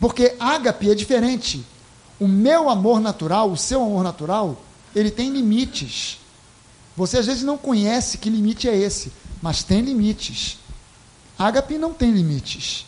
[0.00, 1.64] Porque ágape é diferente.
[2.20, 4.60] O meu amor natural, o seu amor natural,
[4.94, 6.18] ele tem limites.
[6.96, 10.58] Você às vezes não conhece que limite é esse, mas tem limites.
[11.38, 12.86] Ágape não tem limites.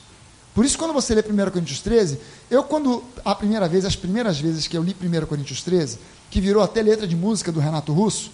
[0.56, 2.18] Por isso, quando você lê 1 Coríntios 13,
[2.50, 5.98] eu, quando a primeira vez, as primeiras vezes que eu li 1 Coríntios 13,
[6.30, 8.30] que virou até letra de música do Renato Russo,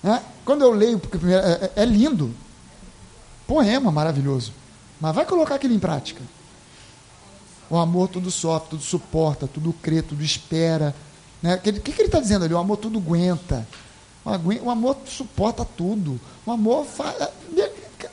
[0.00, 2.32] né, quando eu leio, porque é, é, é lindo,
[3.44, 4.52] poema maravilhoso,
[5.00, 6.22] mas vai colocar aquilo em prática.
[7.68, 10.94] O amor tudo sofre, tudo suporta, tudo crê, tudo espera.
[11.42, 11.56] Né?
[11.56, 12.54] O que, que, ele está dizendo ali?
[12.54, 13.66] O amor tudo aguenta.
[14.62, 16.20] O amor suporta tudo.
[16.46, 17.16] O amor faz.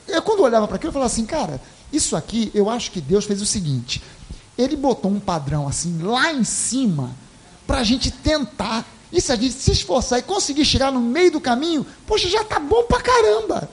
[0.08, 1.60] Eu, quando olhava para aquilo, eu falava assim, cara,
[1.92, 4.02] isso aqui, eu acho que Deus fez o seguinte:
[4.56, 7.10] Ele botou um padrão assim, lá em cima,
[7.66, 8.86] para a gente tentar.
[9.12, 12.44] E se a gente se esforçar e conseguir chegar no meio do caminho, poxa, já
[12.44, 13.68] tá bom pra caramba.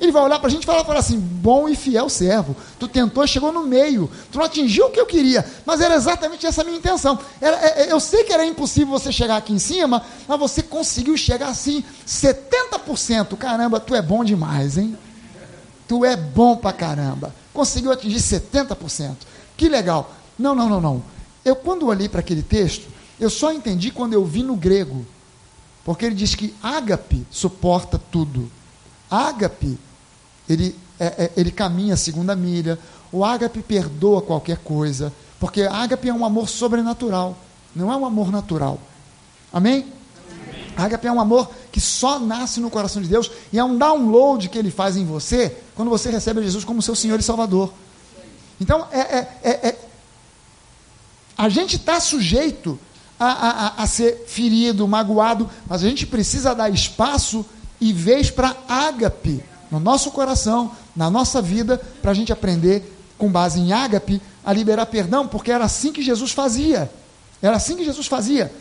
[0.00, 2.54] Ele vai olhar para a gente e falar, falar assim: bom e fiel servo.
[2.78, 4.10] Tu tentou chegou no meio.
[4.30, 5.44] Tu não atingiu o que eu queria.
[5.66, 7.18] Mas era exatamente essa a minha intenção.
[7.40, 10.62] Era, é, é eu sei que era impossível você chegar aqui em cima, mas você
[10.62, 13.36] conseguiu chegar assim, 70%.
[13.36, 14.96] Caramba, tu é bom demais, hein?
[15.88, 17.34] Tu é bom pra caramba.
[17.52, 19.16] Conseguiu atingir 70%.
[19.56, 20.12] Que legal.
[20.38, 21.02] Não, não, não, não.
[21.44, 22.86] Eu, quando olhei para aquele texto,
[23.18, 25.04] eu só entendi quando eu vi no grego.
[25.84, 28.50] Porque ele diz que ágape suporta tudo.
[29.10, 29.78] Ágape
[30.48, 32.78] ele, é, é, ele caminha a segunda milha.
[33.12, 37.36] O ágape perdoa qualquer coisa, porque ágape é um amor sobrenatural,
[37.74, 38.78] não é um amor natural.
[39.52, 39.86] Amém?
[40.78, 44.48] Ágape é um amor que só nasce no coração de Deus e é um download
[44.48, 47.72] que ele faz em você quando você recebe Jesus como seu Senhor e Salvador.
[48.60, 49.78] Então, é, é, é, é
[51.36, 52.78] a gente está sujeito
[53.18, 57.44] a, a, a, ser ferido, magoado, mas a gente precisa dar espaço
[57.80, 63.28] e vez para ágape no nosso coração, na nossa vida, para a gente aprender, com
[63.28, 66.88] base em ágape, a liberar perdão, porque era assim que Jesus fazia.
[67.42, 68.52] Era assim que Jesus fazia.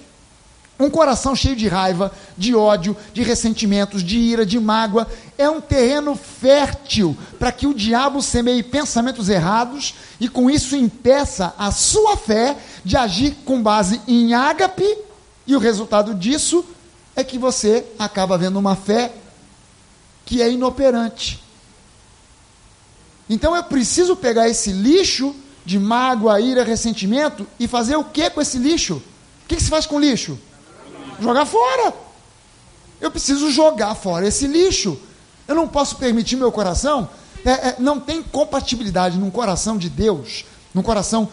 [0.79, 5.59] Um coração cheio de raiva, de ódio, de ressentimentos, de ira, de mágoa, é um
[5.59, 12.15] terreno fértil para que o diabo semeie pensamentos errados e com isso impeça a sua
[12.15, 14.97] fé de agir com base em ágape,
[15.47, 16.63] e o resultado disso
[17.15, 19.11] é que você acaba vendo uma fé
[20.25, 21.41] que é inoperante.
[23.29, 25.35] Então eu preciso pegar esse lixo
[25.65, 28.95] de mágoa, ira, ressentimento e fazer o que com esse lixo?
[28.95, 30.37] O que, que se faz com lixo?
[31.19, 31.93] Jogar fora.
[32.99, 34.99] Eu preciso jogar fora esse lixo.
[35.47, 37.09] Eu não posso permitir meu coração.
[37.45, 41.29] É, é, não tem compatibilidade num coração de Deus, num coração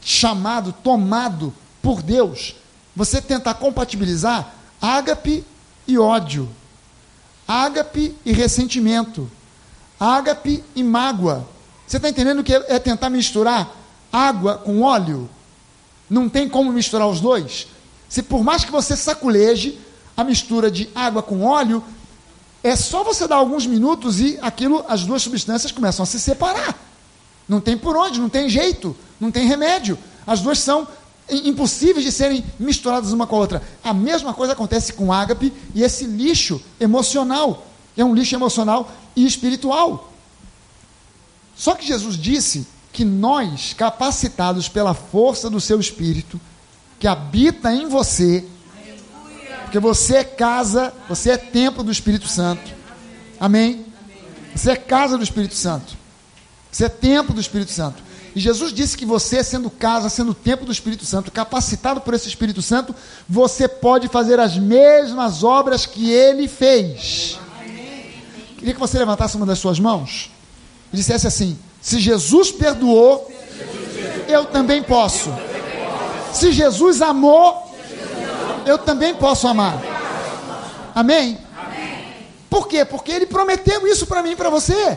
[0.00, 2.56] chamado, tomado por Deus.
[2.94, 5.44] Você tentar compatibilizar ágape
[5.86, 6.48] e ódio
[7.48, 9.28] ágape e ressentimento,
[9.98, 11.48] ágape e mágoa.
[11.86, 13.74] Você está entendendo que é tentar misturar
[14.12, 15.30] água com óleo?
[16.10, 17.66] Não tem como misturar os dois.
[18.08, 19.78] Se por mais que você saculeje
[20.16, 21.82] a mistura de água com óleo,
[22.62, 26.76] é só você dar alguns minutos e aquilo, as duas substâncias começam a se separar.
[27.48, 29.98] Não tem por onde, não tem jeito, não tem remédio.
[30.26, 30.86] As duas são
[31.30, 33.62] impossíveis de serem misturadas uma com a outra.
[33.82, 37.66] A mesma coisa acontece com ágape e esse lixo emocional.
[37.96, 40.12] É um lixo emocional e espiritual.
[41.56, 46.40] Só que Jesus disse que nós, capacitados pela força do seu espírito,
[46.98, 48.44] que habita em você,
[49.62, 52.72] porque você é casa, você é templo do Espírito Santo.
[53.38, 53.84] Amém?
[54.54, 55.96] Você é casa do Espírito Santo.
[56.72, 58.02] Você é templo do Espírito Santo.
[58.34, 62.28] E Jesus disse que você, sendo casa, sendo templo do Espírito Santo, capacitado por esse
[62.28, 62.94] Espírito Santo,
[63.28, 67.38] você pode fazer as mesmas obras que ele fez.
[68.56, 70.30] Queria que você levantasse uma das suas mãos
[70.92, 73.30] e dissesse assim: Se Jesus perdoou,
[74.28, 75.32] eu também posso.
[76.38, 77.68] Se Jesus amou,
[78.64, 79.82] eu também posso amar.
[80.94, 81.36] Amém?
[82.48, 82.84] Por quê?
[82.84, 84.96] Porque ele prometeu isso para mim e para você.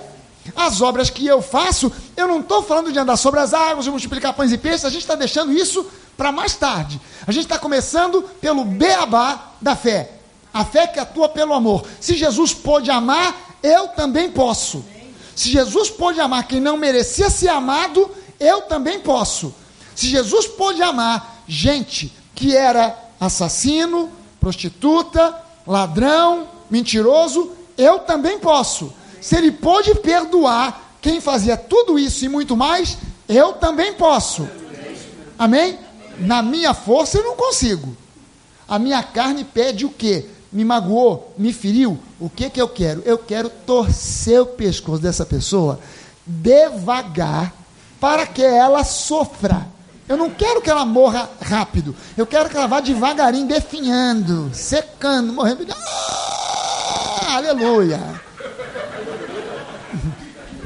[0.55, 3.91] As obras que eu faço, eu não estou falando de andar sobre as águas, de
[3.91, 5.83] multiplicar pães e peixes, a gente está deixando isso
[6.15, 7.01] para mais tarde.
[7.25, 10.11] A gente está começando pelo beabá da fé.
[10.53, 11.87] A fé que atua pelo amor.
[11.99, 14.85] Se Jesus pôde amar, eu também posso.
[15.35, 19.55] Se Jesus pôde amar quem não merecia ser amado, eu também posso.
[19.95, 24.09] Se Jesus pôde amar gente que era assassino,
[24.39, 25.35] prostituta,
[25.67, 28.93] ladrão, mentiroso, eu também posso.
[29.19, 34.47] Se ele pôde perdoar quem fazia tudo isso e muito mais, eu também posso.
[35.37, 35.77] Amém?
[36.19, 37.97] Na minha força eu não consigo.
[38.65, 40.27] A minha carne pede o quê?
[40.53, 41.99] Me magoou, me feriu.
[42.17, 43.01] O que que eu quero?
[43.05, 45.81] Eu quero torcer o pescoço dessa pessoa
[46.25, 47.53] devagar
[47.99, 49.67] para que ela sofra.
[50.11, 51.95] Eu não quero que ela morra rápido.
[52.17, 55.65] Eu quero que ela vá devagarinho, definhando, secando, morrendo.
[55.71, 58.21] Ah, aleluia.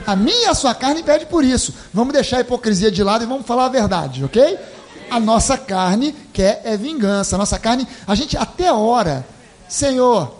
[0.07, 1.75] A minha e a sua carne pede por isso.
[1.93, 4.57] Vamos deixar a hipocrisia de lado e vamos falar a verdade, ok?
[5.11, 7.35] A nossa carne quer é vingança.
[7.35, 9.23] A nossa carne, a gente até ora,
[9.69, 10.39] Senhor,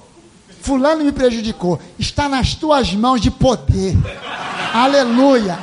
[0.63, 3.96] fulano me prejudicou, está nas tuas mãos de poder.
[4.74, 5.60] Aleluia.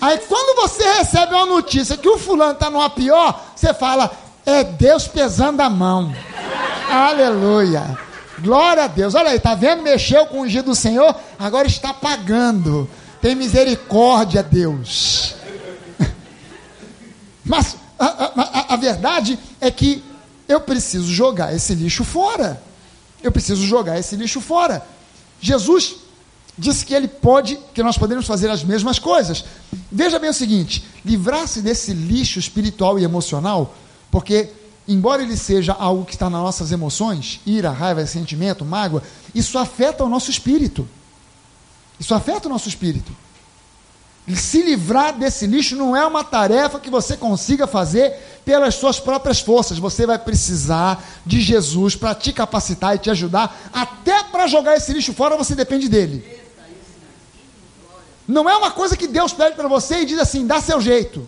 [0.00, 4.10] Aí quando você recebe uma notícia que o fulano está numa pior, você fala,
[4.46, 6.14] é Deus pesando a mão.
[6.88, 7.98] Aleluia.
[8.38, 9.14] Glória a Deus.
[9.14, 9.82] Olha aí, tá vendo?
[9.82, 12.88] Mexeu com o ungido do Senhor, agora está pagando.
[13.20, 15.34] Tem misericórdia, Deus.
[17.44, 20.04] Mas a, a, a, verdade é que
[20.48, 22.62] eu preciso jogar esse lixo fora.
[23.20, 24.86] Eu preciso jogar esse lixo fora.
[25.40, 25.96] Jesus
[26.58, 29.44] disse que ele pode, que nós podemos fazer as mesmas coisas.
[29.90, 33.74] Veja bem o seguinte: livrar-se desse lixo espiritual e emocional,
[34.10, 34.50] porque
[34.86, 39.02] embora ele seja algo que está nas nossas emoções, ira, raiva, sentimento, mágoa,
[39.34, 40.88] isso afeta o nosso espírito.
[42.00, 43.14] Isso afeta o nosso espírito.
[44.34, 48.12] Se livrar desse lixo não é uma tarefa que você consiga fazer
[48.44, 49.78] pelas suas próprias forças.
[49.78, 53.70] Você vai precisar de Jesus para te capacitar e te ajudar.
[53.72, 56.47] Até para jogar esse lixo fora, você depende dele.
[58.28, 61.26] Não é uma coisa que Deus pede para você e diz assim: dá seu jeito.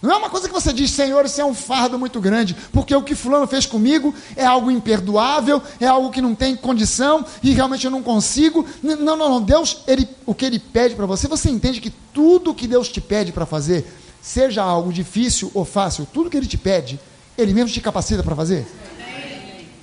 [0.00, 2.94] Não é uma coisa que você diz, Senhor, isso é um fardo muito grande, porque
[2.94, 7.52] o que Fulano fez comigo é algo imperdoável, é algo que não tem condição e
[7.52, 8.66] realmente eu não consigo.
[8.82, 9.40] Não, não, não.
[9.40, 13.00] Deus, ele, o que Ele pede para você, você entende que tudo que Deus te
[13.00, 13.86] pede para fazer,
[14.20, 16.98] seja algo difícil ou fácil, tudo que Ele te pede,
[17.38, 18.66] Ele mesmo te capacita para fazer?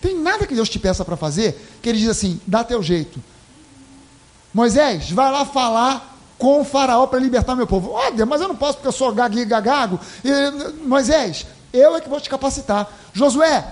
[0.02, 3.23] Tem nada que Deus te peça para fazer que Ele diz assim: dá teu jeito.
[4.54, 6.09] Moisés, vai lá falar
[6.39, 7.91] com o faraó para libertar meu povo.
[7.91, 9.99] Ó, oh, Deus, mas eu não posso porque eu sou gago gagago.
[10.23, 12.89] E, Moisés, eu é que vou te capacitar.
[13.13, 13.63] Josué,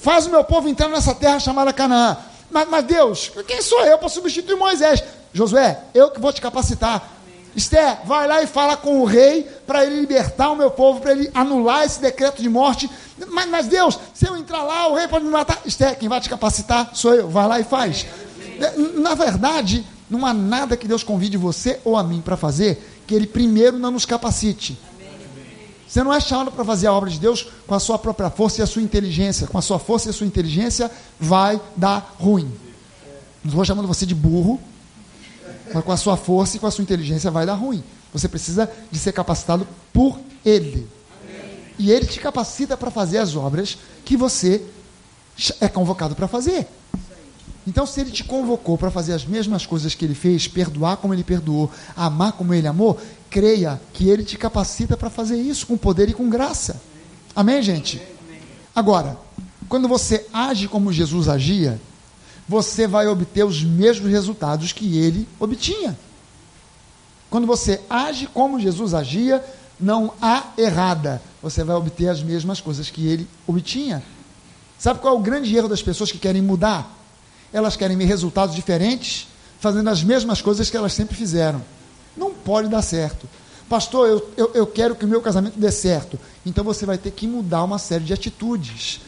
[0.00, 2.16] faz o meu povo entrar nessa terra chamada Canaã.
[2.50, 5.04] Mas, mas Deus, quem sou eu para substituir Moisés?
[5.32, 7.10] Josué, eu que vou te capacitar.
[7.54, 11.12] Esther, vai lá e fala com o rei para ele libertar o meu povo, para
[11.12, 12.90] ele anular esse decreto de morte.
[13.28, 15.60] Mas, mas, Deus, se eu entrar lá, o rei pode me matar.
[15.64, 17.28] Esther, quem vai te capacitar sou eu.
[17.28, 18.06] Vai lá e faz.
[18.94, 23.14] Na verdade, não há nada que Deus convide você ou a mim para fazer que
[23.14, 24.78] Ele primeiro não nos capacite.
[25.86, 28.60] Você não é chamado para fazer a obra de Deus com a sua própria força
[28.60, 29.46] e a sua inteligência.
[29.46, 30.90] Com a sua força e a sua inteligência
[31.20, 32.50] vai dar ruim.
[33.44, 34.60] Não estou chamando você de burro,
[35.72, 37.84] mas com a sua força e com a sua inteligência vai dar ruim.
[38.12, 40.88] Você precisa de ser capacitado por Ele.
[41.78, 44.62] E Ele te capacita para fazer as obras que você
[45.60, 46.66] é convocado para fazer.
[47.66, 51.14] Então, se ele te convocou para fazer as mesmas coisas que ele fez, perdoar como
[51.14, 53.00] ele perdoou, amar como ele amou,
[53.30, 56.80] creia que ele te capacita para fazer isso com poder e com graça.
[57.34, 58.00] Amém, gente?
[58.76, 59.16] Agora,
[59.68, 61.80] quando você age como Jesus agia,
[62.46, 65.98] você vai obter os mesmos resultados que ele obtinha.
[67.30, 69.44] Quando você age como Jesus agia,
[69.80, 71.20] não há errada.
[71.42, 74.02] Você vai obter as mesmas coisas que ele obtinha.
[74.78, 77.03] Sabe qual é o grande erro das pessoas que querem mudar?
[77.52, 79.28] Elas querem ver resultados diferentes,
[79.60, 81.62] fazendo as mesmas coisas que elas sempre fizeram.
[82.16, 83.28] Não pode dar certo.
[83.68, 86.18] Pastor, eu, eu, eu quero que o meu casamento dê certo.
[86.44, 89.00] Então você vai ter que mudar uma série de atitudes.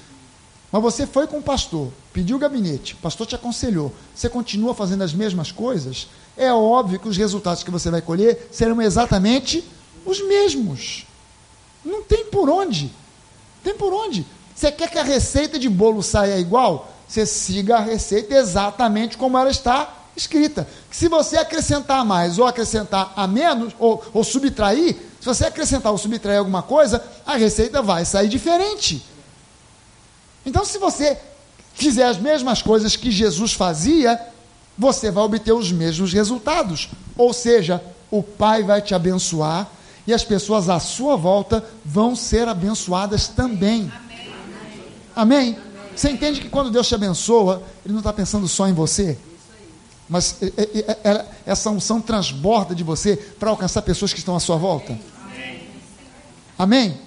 [0.73, 4.75] Mas você foi com o pastor, pediu o gabinete, o pastor te aconselhou, você continua
[4.75, 9.65] fazendo as mesmas coisas, é óbvio que os resultados que você vai colher serão exatamente
[10.05, 11.07] os mesmos.
[11.85, 12.91] Não tem por onde.
[13.63, 14.27] Tem por onde.
[14.55, 16.93] Você quer que a receita de bolo saia igual?
[17.09, 20.67] Você siga a receita exatamente como ela está escrita.
[20.91, 25.99] Se você acrescentar mais ou acrescentar a menos, ou, ou subtrair, se você acrescentar ou
[25.99, 29.05] subtrair alguma coisa, a receita vai sair diferente.
[30.45, 31.19] Então, se você
[31.75, 34.21] fizer as mesmas coisas que Jesus fazia,
[34.79, 36.89] você vai obter os mesmos resultados.
[37.17, 39.69] Ou seja, o Pai vai te abençoar
[40.07, 43.91] e as pessoas à sua volta vão ser abençoadas também.
[43.95, 44.35] Amém?
[45.15, 45.59] Amém?
[45.97, 49.17] Você entende que quando Deus te abençoa, Ele não está pensando só em você?
[50.07, 54.41] Mas é, é, é, essa unção transborda de você para alcançar pessoas que estão à
[54.41, 54.97] sua volta.
[56.59, 56.99] Amém?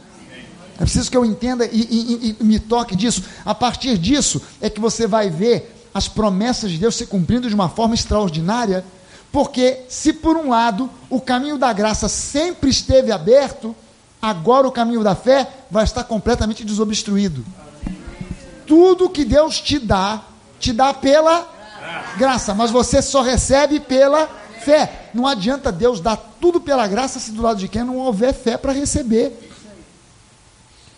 [0.75, 3.23] É preciso que eu entenda e, e, e, me toque disso.
[3.45, 7.55] A partir disso é que você vai ver as promessas de Deus se cumprindo de
[7.55, 8.83] uma forma extraordinária.
[9.31, 13.75] Porque se por um lado o caminho da graça sempre esteve aberto,
[14.19, 17.45] agora o caminho da fé vai estar completamente desobstruído.
[18.69, 20.21] Tudo que Deus te dá,
[20.59, 21.45] te dá pela
[22.17, 24.29] graça, mas você só recebe pela
[24.61, 25.09] fé.
[25.11, 28.57] Não adianta Deus dar tudo pela graça se do lado de quem não houver fé
[28.57, 29.33] para receber.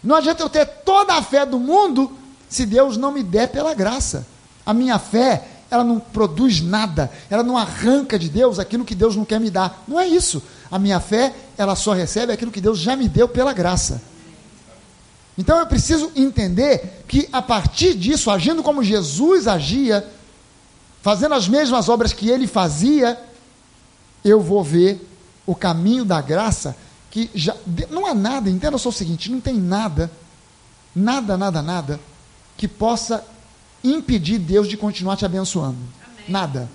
[0.04, 2.12] Não adianta eu ter toda a fé do mundo
[2.50, 4.28] se Deus não me der pela graça.
[4.66, 9.16] A minha fé, ela não produz nada, ela não arranca de Deus aquilo que Deus
[9.16, 9.82] não quer me dar.
[9.88, 10.44] Não é isso.
[10.70, 14.02] A minha fé, ela só recebe aquilo que Deus já me deu pela graça.
[15.42, 20.08] Então eu preciso entender que a partir disso, agindo como Jesus agia,
[21.02, 23.20] fazendo as mesmas obras que ele fazia,
[24.24, 25.04] eu vou ver
[25.44, 26.78] o caminho da graça
[27.10, 27.56] que já
[27.90, 30.12] não há nada, entenda só o seguinte, não tem nada,
[30.96, 32.00] nada, nada, nada
[32.56, 33.26] que possa
[33.84, 35.80] impedir Deus de continuar te abençoando.
[36.06, 36.26] Amém.
[36.30, 36.70] Nada.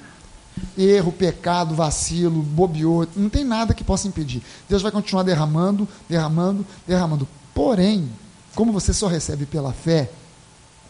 [0.77, 4.43] Erro, pecado, vacilo, bobeou, não tem nada que possa impedir.
[4.69, 7.29] Deus vai continuar derramando, derramando, derramando.
[7.55, 8.11] Porém,
[8.57, 10.11] como você só recebe pela fé,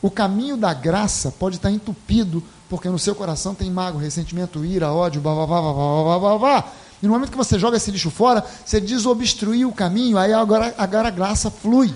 [0.01, 4.93] o caminho da graça pode estar entupido porque no seu coração tem mágoa, ressentimento, ira,
[4.93, 6.73] ódio, blá, blá, blá, blá, blá, blá, blá.
[7.03, 10.75] E no momento que você joga esse lixo fora, você desobstruiu o caminho, aí agora,
[10.79, 11.93] agora a graça flui,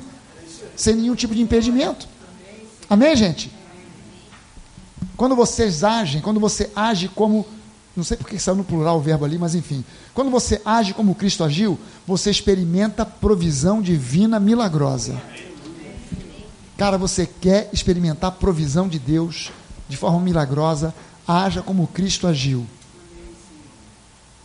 [0.76, 2.06] sem nenhum tipo de impedimento.
[2.88, 3.52] Amém, gente?
[5.16, 7.46] Quando vocês agem, quando você age como.
[7.96, 9.84] Não sei porque saiu no plural o verbo ali, mas enfim.
[10.14, 15.20] Quando você age como Cristo agiu, você experimenta provisão divina milagrosa.
[16.80, 19.52] Cara, você quer experimentar provisão de Deus
[19.86, 20.94] de forma milagrosa,
[21.28, 22.66] haja como Cristo agiu.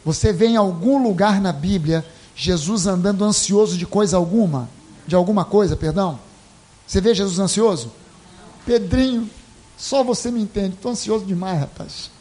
[0.04, 2.06] Você vê em algum lugar na Bíblia
[2.36, 4.68] Jesus andando ansioso de coisa alguma?
[5.08, 6.20] De alguma coisa, perdão?
[6.86, 7.90] Você vê Jesus ansioso?
[8.66, 9.30] Pedrinho,
[9.78, 10.76] só você me entende.
[10.76, 12.12] Estou ansioso demais, rapaz.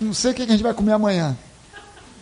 [0.00, 1.36] Não sei o que a gente vai comer amanhã.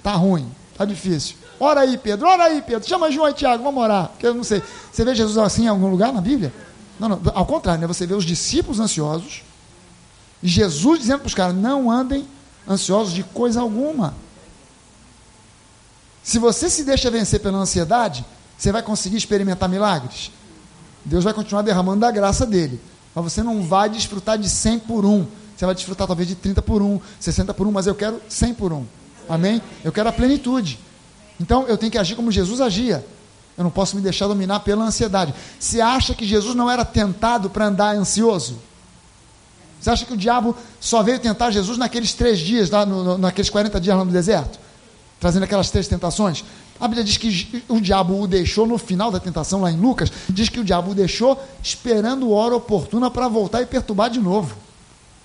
[0.03, 1.37] Tá ruim, tá difícil.
[1.61, 2.89] Ora aí, Pedro, ora aí, Pedro.
[2.89, 4.09] Chama João e Tiago, vamos orar.
[4.09, 4.63] Porque eu não sei.
[4.91, 6.51] Você vê Jesus assim em algum lugar na Bíblia?
[7.01, 7.21] Não, não.
[7.35, 7.87] Ao contrário, né?
[7.87, 9.43] Você vê os discípulos ansiosos
[10.43, 12.29] e Jesus dizendo para os caras: não andem
[12.69, 14.15] ansiosos de coisa alguma.
[16.23, 18.25] Se você se deixa vencer pela ansiedade,
[18.57, 20.31] você vai conseguir experimentar milagres.
[21.03, 22.79] Deus vai continuar derramando da graça dele.
[23.15, 25.27] Mas você não vai desfrutar de 100 por 1.
[25.57, 28.55] Você vai desfrutar talvez de 30 por 1, 60 por 1, mas eu quero 100
[28.55, 28.85] por 1.
[29.29, 29.63] Amém?
[29.83, 30.79] Eu quero a plenitude.
[31.41, 33.05] Então eu tenho que agir como Jesus agia.
[33.57, 35.35] Eu não posso me deixar dominar pela ansiedade.
[35.59, 38.59] Você acha que Jesus não era tentado para andar ansioso?
[39.81, 43.19] Você acha que o diabo só veio tentar Jesus naqueles três dias, lá no, no,
[43.19, 44.59] naqueles 40 dias lá no deserto?
[45.19, 46.45] Trazendo aquelas três tentações?
[46.79, 50.11] A Bíblia diz que o diabo o deixou no final da tentação, lá em Lucas,
[50.29, 54.57] diz que o diabo o deixou esperando hora oportuna para voltar e perturbar de novo.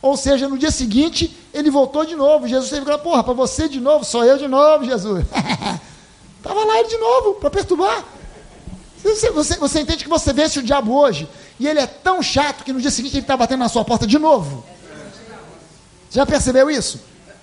[0.02, 2.48] Ou seja, no dia seguinte, ele voltou de novo.
[2.48, 5.26] Jesus teve que falar, porra, para você de novo, sou eu de novo, Jesus.
[6.38, 8.04] Estava lá ele de novo, para perturbar.
[9.06, 11.30] Você, você, você entende que você vence o diabo hoje,
[11.60, 14.08] e ele é tão chato que no dia seguinte ele está batendo na sua porta
[14.08, 14.66] de novo.
[16.10, 17.00] Já percebeu isso?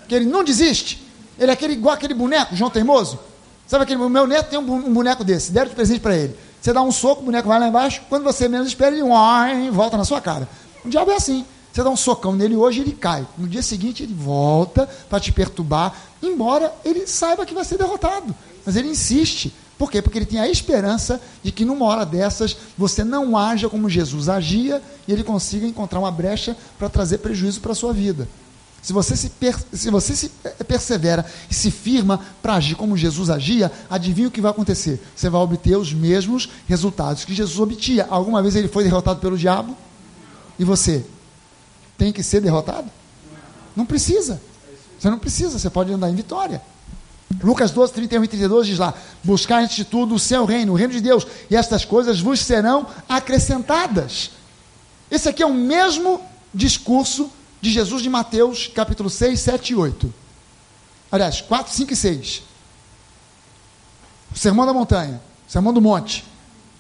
[0.08, 1.00] Que ele não desiste.
[1.38, 3.18] Ele é aquele, igual aquele boneco, João Teimoso.
[3.66, 6.36] Sabe aquele, meu neto tem um boneco desse, deram de presente para ele.
[6.60, 9.70] Você dá um soco, o boneco vai lá embaixo, quando você menos espera, ele uai,
[9.70, 10.48] volta na sua cara.
[10.84, 11.46] O diabo é assim.
[11.72, 13.26] Você dá um socão nele hoje, ele cai.
[13.38, 18.34] No dia seguinte, ele volta para te perturbar, embora ele saiba que vai ser derrotado.
[18.66, 19.54] Mas ele insiste.
[19.82, 20.00] Por quê?
[20.00, 24.28] Porque ele tem a esperança de que numa hora dessas você não haja como Jesus
[24.28, 28.28] agia e ele consiga encontrar uma brecha para trazer prejuízo para a sua vida.
[28.80, 30.28] Se você se, per, se você se
[30.68, 35.02] persevera e se firma para agir como Jesus agia, adivinha o que vai acontecer?
[35.16, 38.06] Você vai obter os mesmos resultados que Jesus obtinha.
[38.08, 39.76] Alguma vez ele foi derrotado pelo diabo?
[40.60, 41.04] E você?
[41.98, 42.88] Tem que ser derrotado?
[43.74, 44.40] Não precisa.
[44.96, 46.62] Você não precisa, você pode andar em vitória.
[47.42, 50.76] Lucas 12, 31 e 32 diz lá: Buscar antes de tudo o seu reino, o
[50.76, 54.32] reino de Deus, e estas coisas vos serão acrescentadas.
[55.10, 56.20] Esse aqui é o mesmo
[56.52, 57.30] discurso
[57.60, 60.14] de Jesus de Mateus, capítulo 6, 7 e 8.
[61.10, 62.42] Aliás, 4, 5 e 6.
[64.34, 66.24] O sermão da montanha, o sermão do monte.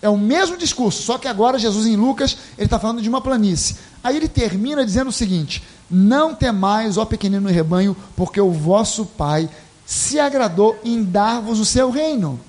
[0.00, 3.20] É o mesmo discurso, só que agora Jesus em Lucas, ele está falando de uma
[3.20, 3.76] planície.
[4.02, 9.48] Aí ele termina dizendo o seguinte: Não temais, ó pequenino rebanho, porque o vosso Pai
[9.92, 12.40] se agradou em dar-vos o seu reino.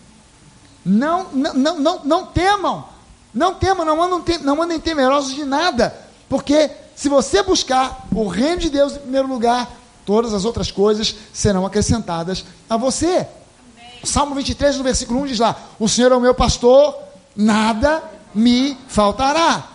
[0.86, 2.86] Não, não, não, não, não temam,
[3.34, 5.94] não temam, não andem, não andem temerosos de nada,
[6.30, 9.70] porque se você buscar o reino de Deus em primeiro lugar,
[10.06, 13.08] todas as outras coisas serão acrescentadas a você.
[13.08, 14.00] Amém.
[14.06, 16.98] Salmo 23, no versículo 1 diz lá: O Senhor é o meu pastor,
[17.36, 18.02] nada
[18.34, 19.68] me faltará.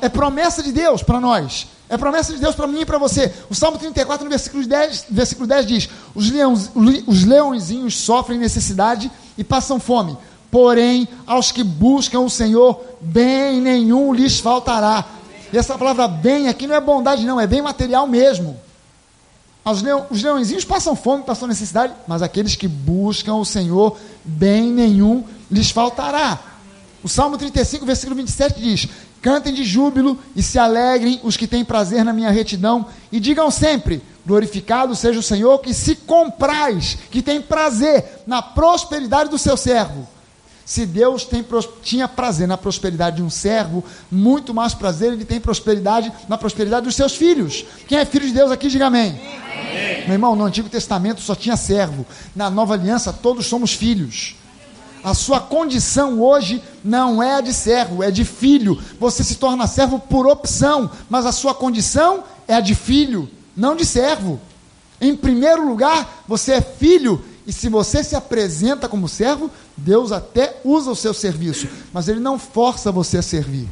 [0.00, 1.68] é promessa de Deus para nós.
[1.92, 3.30] É promessa de Deus para mim e para você.
[3.50, 6.70] O Salmo 34, no versículo 10, versículo 10 diz: os, leões,
[7.06, 10.16] os leõezinhos sofrem necessidade e passam fome.
[10.50, 15.04] Porém, aos que buscam o Senhor, bem nenhum lhes faltará.
[15.52, 18.58] E essa palavra bem aqui não é bondade, não, é bem material mesmo.
[19.62, 24.72] Os, leão, os leõezinhos passam fome, passam necessidade, mas aqueles que buscam o Senhor, bem
[24.72, 26.38] nenhum lhes faltará.
[27.04, 28.88] O Salmo 35, versículo 27 diz:
[29.22, 33.50] Cantem de júbilo e se alegrem os que têm prazer na minha retidão, e digam
[33.52, 39.56] sempre: Glorificado seja o Senhor, que se compraz, que tem prazer na prosperidade do seu
[39.56, 40.08] servo.
[40.64, 41.44] Se Deus tem,
[41.82, 46.86] tinha prazer na prosperidade de um servo, muito mais prazer ele tem prosperidade na prosperidade
[46.86, 47.64] dos seus filhos.
[47.86, 49.10] Quem é filho de Deus aqui, diga amém.
[49.10, 50.04] amém.
[50.04, 54.36] Meu irmão, no Antigo Testamento só tinha servo, na Nova Aliança todos somos filhos.
[55.02, 58.80] A sua condição hoje não é a de servo, é de filho.
[59.00, 63.74] Você se torna servo por opção, mas a sua condição é a de filho, não
[63.74, 64.40] de servo.
[65.00, 70.60] Em primeiro lugar, você é filho e se você se apresenta como servo, Deus até
[70.64, 73.68] usa o seu serviço, mas Ele não força você a servir,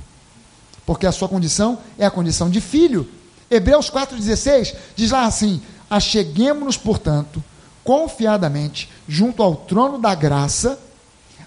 [0.85, 3.09] porque a sua condição é a condição de filho.
[3.49, 7.43] Hebreus 4,16 diz lá assim: Acheguemos-nos, portanto,
[7.85, 10.79] confiadamente junto ao trono da graça,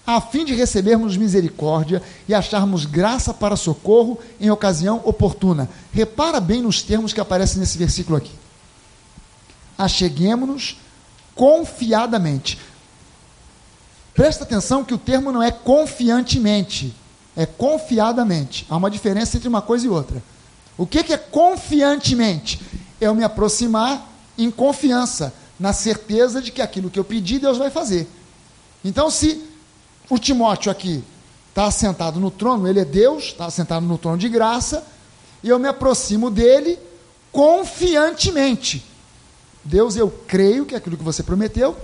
[0.06, 5.68] a fim de recebermos misericórdia e acharmos graça para socorro em ocasião oportuna.
[5.92, 8.32] Repara bem nos termos que aparecem nesse versículo aqui.
[9.78, 10.78] Acheguemos-nos
[11.34, 12.58] confiadamente.
[14.14, 16.94] Presta atenção que o termo não é confiantemente,
[17.34, 18.66] é confiadamente.
[18.68, 20.22] Há uma diferença entre uma coisa e outra.
[20.76, 22.60] O que, é confiantemente?
[23.00, 27.58] É eu me aproximar em confiança, na certeza de que aquilo que eu pedi, Deus
[27.58, 28.08] vai fazer.
[28.84, 29.42] Então, se
[30.08, 31.02] o Timóteo aqui
[31.48, 34.84] está assentado no trono, ele é Deus, está assentado no trono de graça,
[35.42, 36.78] e eu me aproximo dele
[37.30, 38.84] confiantemente.
[39.64, 41.76] Deus, eu creio que aquilo que você prometeu,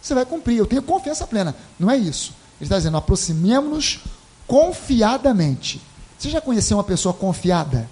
[0.00, 0.58] você vai cumprir.
[0.58, 1.54] Eu tenho confiança plena.
[1.78, 2.32] Não é isso.
[2.60, 4.00] Ele está dizendo, aproximemos-nos
[4.46, 5.80] confiadamente.
[6.18, 7.88] Você já conheceu uma pessoa confiada?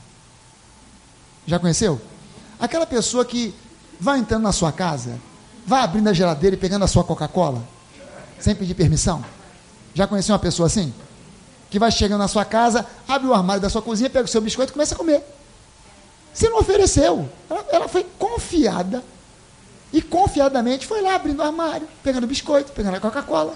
[1.46, 2.00] Já conheceu?
[2.58, 3.54] Aquela pessoa que
[4.00, 5.18] vai entrando na sua casa,
[5.66, 7.62] vai abrindo a geladeira e pegando a sua Coca-Cola,
[8.38, 9.24] sem pedir permissão.
[9.94, 10.92] Já conheceu uma pessoa assim?
[11.70, 14.40] Que vai chegando na sua casa, abre o armário da sua cozinha, pega o seu
[14.40, 15.22] biscoito e começa a comer.
[16.32, 17.28] Você não ofereceu.
[17.48, 19.02] Ela, ela foi confiada
[19.92, 23.54] e confiadamente foi lá abrindo o armário, pegando biscoito, pegando a Coca-Cola.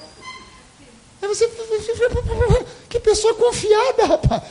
[1.21, 1.49] Aí você.
[2.89, 4.43] Que pessoa confiada, rapaz.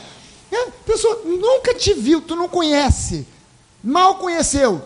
[0.52, 3.26] É, pessoa nunca te viu, tu não conhece.
[3.82, 4.82] Mal conheceu.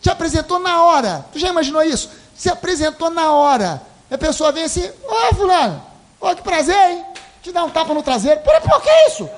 [0.00, 1.24] Te apresentou na hora.
[1.32, 2.10] Tu já imaginou isso?
[2.36, 3.80] Se apresentou na hora.
[4.10, 5.80] A pessoa vem assim, ó, oh, fulano,
[6.20, 7.04] oh, que prazer, hein?
[7.42, 8.40] Te dá um tapa no traseiro.
[8.40, 9.28] Por, por que isso?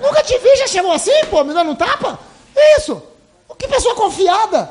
[0.00, 2.18] Nunca te vi, já chegou assim, pô, me dando um tapa?
[2.76, 3.02] Isso.
[3.60, 4.70] Que pessoa confiada.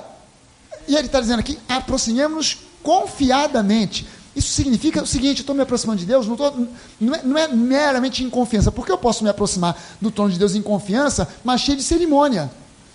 [0.87, 4.07] E ele está dizendo aqui: aproximemos-nos confiadamente.
[4.35, 6.51] Isso significa o seguinte: estou me aproximando de Deus, não, tô,
[6.99, 10.39] não, é, não, é, meramente em confiança, porque eu posso me aproximar do trono de
[10.39, 12.49] Deus em confiança, mas cheio de cerimônia.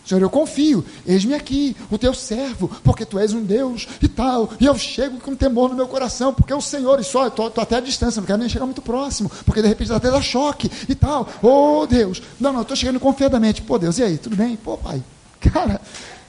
[0.04, 4.50] Senhor, eu confio, eis-me aqui, o teu servo, porque tu és um Deus e tal.
[4.60, 7.50] E eu chego com temor no meu coração, porque é o Senhor, e só, estou
[7.56, 10.70] até à distância, não quero nem chegar muito próximo, porque de repente até dá choque
[10.88, 11.26] e tal.
[11.42, 13.62] Oh, Deus, não, não, estou chegando confiadamente.
[13.62, 14.56] Pô, Deus, e aí, tudo bem?
[14.56, 15.02] Pô, pai,
[15.40, 15.80] cara,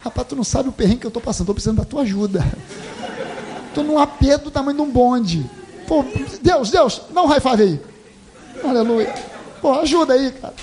[0.05, 2.45] Rapaz, tu não sabe o perrengue que eu estou passando, estou precisando da tua ajuda.
[3.67, 5.45] Estou num aperto do tamanho de um bonde.
[5.85, 6.05] Pô,
[6.41, 7.81] Deus, Deus, dá um high five aí.
[8.63, 9.13] Aleluia.
[9.61, 10.53] Pô, ajuda aí, cara.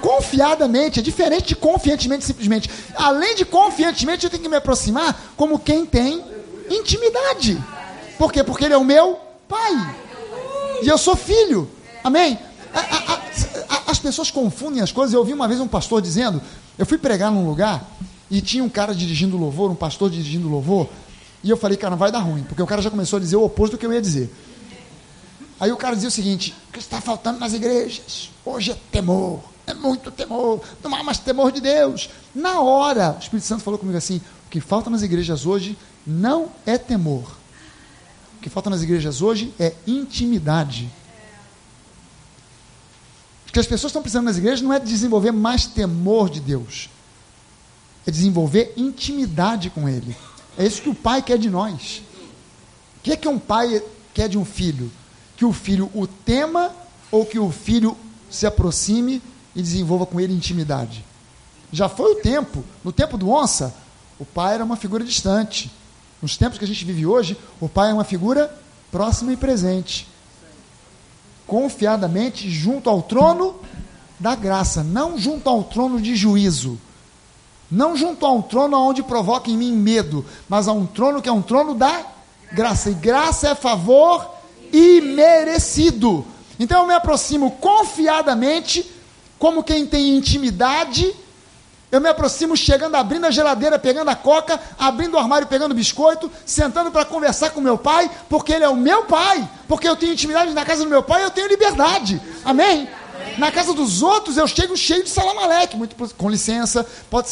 [0.00, 2.70] Confiadamente, é diferente de confiantemente simplesmente.
[2.94, 6.24] Além de confiantemente, eu tenho que me aproximar como quem tem
[6.70, 7.62] intimidade.
[8.18, 8.42] Por quê?
[8.42, 9.96] Porque ele é o meu pai.
[10.82, 11.70] E eu sou filho.
[12.02, 12.38] Amém?
[12.72, 15.12] A, a, a, as pessoas confundem as coisas.
[15.12, 16.40] Eu ouvi uma vez um pastor dizendo
[16.78, 17.86] eu fui pregar num lugar
[18.30, 20.88] e tinha um cara dirigindo louvor, um pastor dirigindo louvor,
[21.42, 23.44] e eu falei, cara, vai dar ruim, porque o cara já começou a dizer o
[23.44, 24.32] oposto do que eu ia dizer.
[25.58, 28.30] Aí o cara dizia o seguinte: o que está faltando nas igrejas?
[28.44, 29.40] Hoje é temor,
[29.70, 32.10] é muito temor, não há mais temor de Deus.
[32.34, 36.50] Na hora, o Espírito Santo falou comigo assim: o que falta nas igrejas hoje não
[36.66, 37.24] é temor.
[38.36, 40.90] O que falta nas igrejas hoje é intimidade.
[43.48, 46.88] O que as pessoas estão precisando nas igrejas não é desenvolver mais temor de Deus.
[48.06, 50.16] é desenvolver intimidade com Ele.
[50.56, 52.02] É isso que o pai quer de nós.
[52.98, 53.82] O que é que um pai
[54.14, 54.90] quer de um filho?
[55.36, 56.72] Que o filho o tema
[57.10, 57.96] ou que o filho
[58.30, 59.20] se aproxime
[59.54, 61.04] e desenvolva com ele intimidade?
[61.72, 63.74] Já foi o tempo, no tempo do onça,
[64.18, 65.70] o pai era uma figura distante.
[66.20, 68.54] Nos tempos que a gente vive hoje, o pai é uma figura
[68.90, 70.06] próxima e presente.
[71.46, 73.56] Confiadamente junto ao trono
[74.18, 76.78] da graça, não junto ao trono de juízo.
[77.70, 81.28] Não junto a um trono onde provoca em mim medo, mas a um trono que
[81.28, 82.04] é um trono da
[82.52, 82.90] graça.
[82.90, 84.28] E graça é favor
[84.72, 86.26] imerecido.
[86.58, 88.84] Então eu me aproximo confiadamente,
[89.40, 91.12] como quem tem intimidade.
[91.90, 96.30] Eu me aproximo chegando, abrindo a geladeira, pegando a coca, abrindo o armário, pegando biscoito,
[96.46, 100.12] sentando para conversar com meu pai, porque ele é o meu pai, porque eu tenho
[100.12, 102.22] intimidade na casa do meu pai, eu tenho liberdade.
[102.44, 102.88] Amém?
[103.38, 107.28] Na casa dos outros eu chego cheio de salamaleque, muito com licença, pode,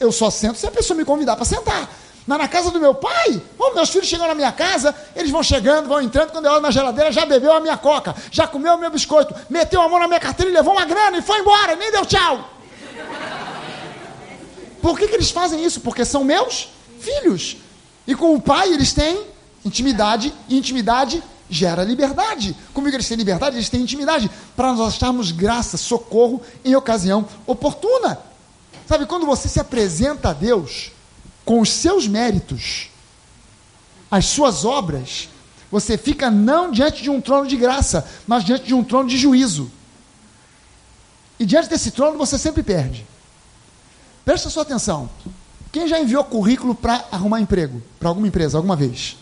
[0.00, 1.90] eu só sento se a pessoa me convidar para sentar.
[2.28, 5.42] Mas na casa do meu pai, oh, meus filhos chegam na minha casa, eles vão
[5.42, 8.74] chegando, vão entrando, quando eu olho na geladeira, já bebeu a minha coca, já comeu
[8.74, 11.38] o meu biscoito, meteu a mão na minha carteira e levou uma grana e foi
[11.38, 12.50] embora, nem deu tchau.
[14.82, 15.80] Por que, que eles fazem isso?
[15.80, 16.68] Porque são meus
[17.00, 17.56] filhos.
[18.06, 19.24] E com o pai eles têm
[19.64, 22.54] intimidade, e intimidade gera liberdade.
[22.74, 28.18] Comigo eles têm liberdade, eles têm intimidade, para nós acharmos graça, socorro em ocasião oportuna.
[28.86, 30.92] Sabe, quando você se apresenta a Deus,
[31.48, 32.90] com os seus méritos,
[34.10, 35.30] as suas obras,
[35.70, 39.16] você fica não diante de um trono de graça, mas diante de um trono de
[39.16, 39.70] juízo.
[41.40, 43.06] E diante desse trono você sempre perde.
[44.26, 45.08] Presta sua atenção.
[45.72, 47.82] Quem já enviou currículo para arrumar emprego?
[47.98, 49.16] Para alguma empresa, alguma vez?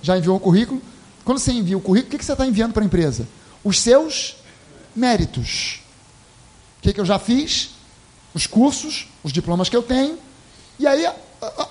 [0.00, 0.80] Já enviou um currículo?
[1.26, 3.28] Quando você envia o currículo, o que você está enviando para a empresa?
[3.62, 4.38] Os seus
[4.94, 5.80] méritos.
[6.78, 7.72] O que, que eu já fiz?
[8.32, 10.18] Os cursos, os diplomas que eu tenho.
[10.78, 11.06] E aí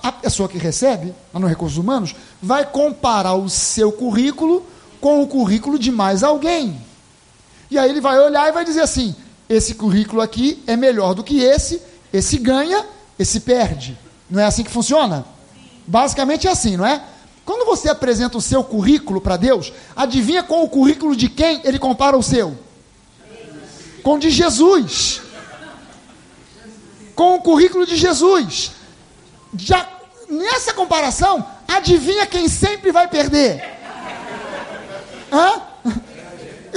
[0.03, 4.65] a pessoa que recebe, lá no Recursos Humanos, vai comparar o seu currículo
[5.01, 6.79] com o currículo de mais alguém.
[7.69, 9.15] E aí ele vai olhar e vai dizer assim:
[9.49, 11.81] esse currículo aqui é melhor do que esse,
[12.13, 12.85] esse ganha,
[13.17, 13.97] esse perde.
[14.29, 15.25] Não é assim que funciona?
[15.87, 17.03] Basicamente é assim, não é?
[17.43, 21.77] Quando você apresenta o seu currículo para Deus, adivinha com o currículo de quem ele
[21.77, 22.57] compara o seu?
[24.01, 25.21] Com o de Jesus.
[27.15, 28.71] Com o currículo de Jesus
[29.57, 29.87] já
[30.29, 33.63] nessa comparação, adivinha quem sempre vai perder?
[35.31, 35.61] Hã?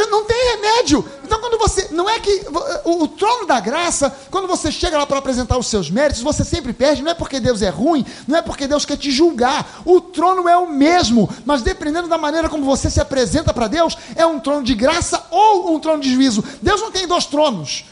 [0.06, 1.04] Não tem remédio.
[1.24, 1.88] Então, quando você.
[1.90, 2.46] Não é que.
[2.84, 6.44] O, o, trono da graça, quando você chega lá para apresentar os seus méritos, você
[6.44, 7.02] sempre perde.
[7.02, 9.82] Não é porque Deus é ruim, não é porque Deus quer te julgar.
[9.84, 13.96] O trono é o mesmo, mas dependendo da maneira como você se apresenta para Deus,
[14.14, 16.44] é um trono de graça ou um trono de juízo.
[16.62, 17.84] Deus não tem dois tronos.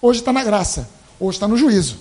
[0.00, 1.98] Hoje está na graça, hoje está no juízo.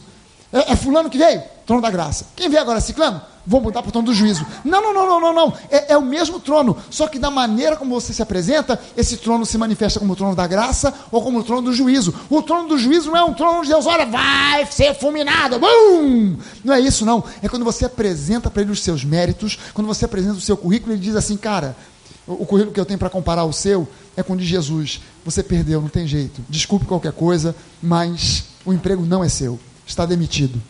[0.53, 1.41] É, é, fulano que veio?
[1.69, 2.25] Trono da graça.
[2.35, 2.81] Quem veio agora?
[2.81, 3.21] Ciclano?
[3.45, 4.43] Vou mudar para o trono do juízo.
[4.65, 5.53] Não, não, não, não, não, não.
[5.69, 6.75] É, é, o mesmo trono.
[6.89, 10.35] Só que da maneira como você se apresenta, esse trono se manifesta como o trono
[10.35, 12.11] da graça ou como o trono do juízo.
[12.27, 15.59] O trono do juízo não é um trono onde Deus olha, vai ser fulminado.
[15.59, 16.37] Bum!
[16.63, 17.23] Não é isso, não.
[17.39, 20.93] É quando você apresenta para ele os seus méritos, quando você apresenta o seu currículo,
[20.93, 21.77] ele diz assim, cara,
[22.25, 25.01] o currículo que eu tenho para comparar o seu é com o de Jesus.
[25.23, 26.41] Você perdeu, não tem jeito.
[26.49, 29.59] Desculpe qualquer coisa, mas o emprego não é seu
[29.89, 30.61] está demitido.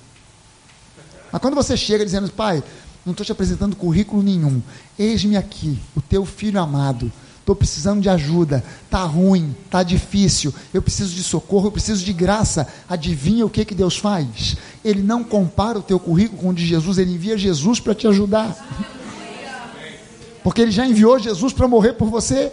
[1.32, 2.64] Mas quando você chega dizendo, pai,
[3.06, 4.62] não estou te apresentando currículo nenhum,
[4.98, 10.82] eis-me aqui, o teu filho amado, estou precisando de ajuda, está ruim, está difícil, eu
[10.82, 12.68] preciso de socorro, eu preciso de graça.
[12.88, 14.56] Adivinha o que, que Deus faz?
[14.86, 18.08] Ele não compara o teu currículo com o de Jesus, ele envia Jesus para te
[18.08, 18.56] ajudar.
[20.44, 22.52] Porque ele já enviou Jesus para morrer por você.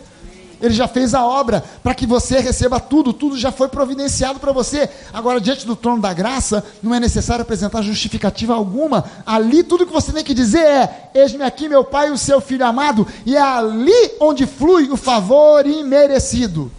[0.61, 4.53] Ele já fez a obra para que você receba tudo, tudo já foi providenciado para
[4.53, 4.89] você.
[5.13, 9.05] Agora, diante do trono da graça, não é necessário apresentar justificativa alguma.
[9.27, 12.65] Ali, tudo que você tem que dizer é: Eis-me aqui, meu Pai, o seu filho
[12.65, 16.73] amado, e é ali onde flui o favor imerecido.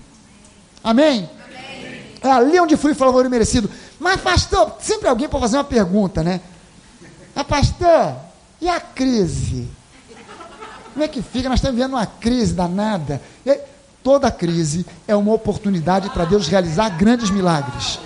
[0.83, 1.29] Amém?
[1.45, 2.01] Amém.
[2.21, 3.69] É ali onde flui o favor imerecido.
[3.99, 6.41] Mas, pastor, sempre alguém pode fazer uma pergunta, né?
[7.35, 8.15] Ah, pastor,
[8.59, 9.67] e a crise?
[10.97, 11.47] Como é que fica?
[11.47, 13.21] Nós estamos vivendo uma crise danada.
[14.01, 17.99] Toda crise é uma oportunidade para Deus realizar grandes milagres.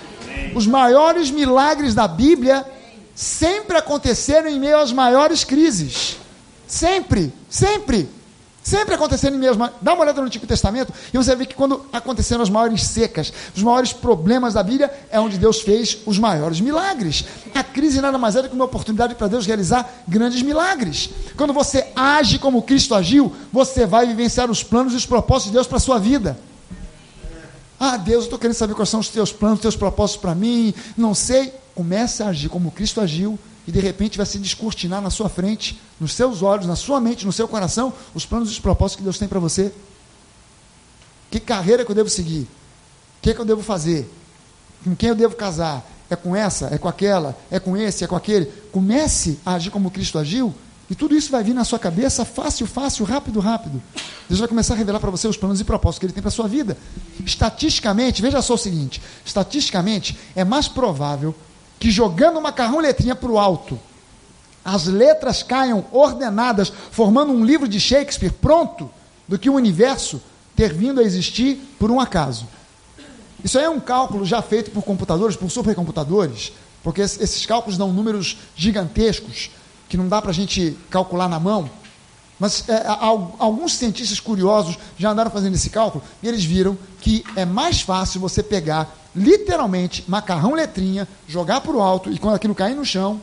[0.54, 2.66] Os maiores milagres da Bíblia
[3.14, 6.18] sempre aconteceram em meio às maiores crises.
[6.66, 8.10] Sempre, sempre.
[8.62, 9.68] Sempre acontecendo em mesmo.
[9.80, 13.32] Dá uma olhada no Antigo Testamento e você vê que quando aconteceram as maiores secas,
[13.56, 17.24] os maiores problemas da Bíblia, é onde Deus fez os maiores milagres.
[17.54, 21.10] A crise nada mais é do que uma oportunidade para Deus realizar grandes milagres.
[21.36, 25.54] Quando você age como Cristo agiu, você vai vivenciar os planos e os propósitos de
[25.54, 26.38] Deus para a sua vida.
[27.80, 30.36] Ah, Deus, eu estou querendo saber quais são os teus planos, os teus propósitos para
[30.36, 30.72] mim.
[30.96, 31.52] Não sei.
[31.74, 33.36] comece a agir como Cristo agiu
[33.66, 37.24] e de repente vai se descortinar na sua frente, nos seus olhos, na sua mente,
[37.24, 39.72] no seu coração, os planos e os propósitos que Deus tem para você.
[41.30, 42.42] Que carreira que eu devo seguir?
[42.42, 44.10] O que, que eu devo fazer?
[44.82, 45.88] Com quem eu devo casar?
[46.10, 46.68] É com essa?
[46.72, 47.36] É com aquela?
[47.50, 48.04] É com esse?
[48.04, 48.46] É com aquele?
[48.72, 50.54] Comece a agir como Cristo agiu
[50.92, 53.82] e tudo isso vai vir na sua cabeça fácil, fácil, rápido, rápido.
[54.28, 56.28] Deus vai começar a revelar para você os planos e propósitos que Ele tem para
[56.28, 56.76] a sua vida.
[57.24, 61.34] Estatisticamente, veja só o seguinte: estatisticamente, é mais provável
[61.82, 63.76] que jogando um macarrão letrinha para o alto,
[64.64, 68.88] as letras caiam ordenadas, formando um livro de Shakespeare pronto,
[69.26, 70.22] do que o universo
[70.54, 72.46] ter vindo a existir por um acaso.
[73.42, 76.52] Isso aí é um cálculo já feito por computadores, por supercomputadores,
[76.84, 79.50] porque esses cálculos dão números gigantescos
[79.88, 81.68] que não dá para a gente calcular na mão.
[82.42, 82.84] Mas é,
[83.38, 88.20] alguns cientistas curiosos já andaram fazendo esse cálculo e eles viram que é mais fácil
[88.20, 93.20] você pegar literalmente macarrão letrinha, jogar para o alto e quando aquilo cair no chão,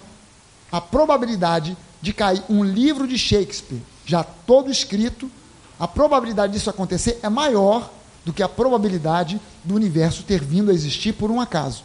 [0.72, 5.30] a probabilidade de cair um livro de Shakespeare já todo escrito,
[5.78, 7.92] a probabilidade disso acontecer é maior
[8.24, 11.84] do que a probabilidade do universo ter vindo a existir por um acaso.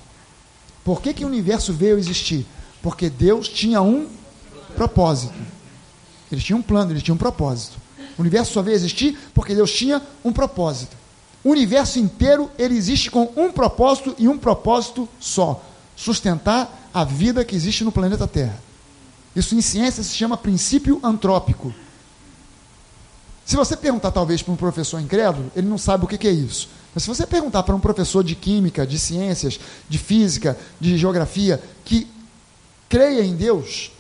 [0.85, 2.47] Por que, que o universo veio a existir?
[2.80, 4.07] Porque Deus tinha um
[4.76, 5.35] propósito.
[6.31, 7.79] Eles tinham um plano, eles tinham um propósito.
[8.16, 10.97] O universo só veio existir porque Deus tinha um propósito.
[11.43, 15.62] O universo inteiro ele existe com um propósito e um propósito só:
[15.97, 18.59] sustentar a vida que existe no planeta Terra.
[19.35, 21.75] Isso em ciência se chama princípio antrópico.
[23.45, 26.33] Se você perguntar talvez para um professor incrédulo, ele não sabe o que, que é
[26.33, 26.68] isso.
[26.95, 29.59] Mas se você perguntar para um professor de química, de ciências,
[29.89, 32.07] de física, de geografia, que
[32.89, 33.91] creia em Deus,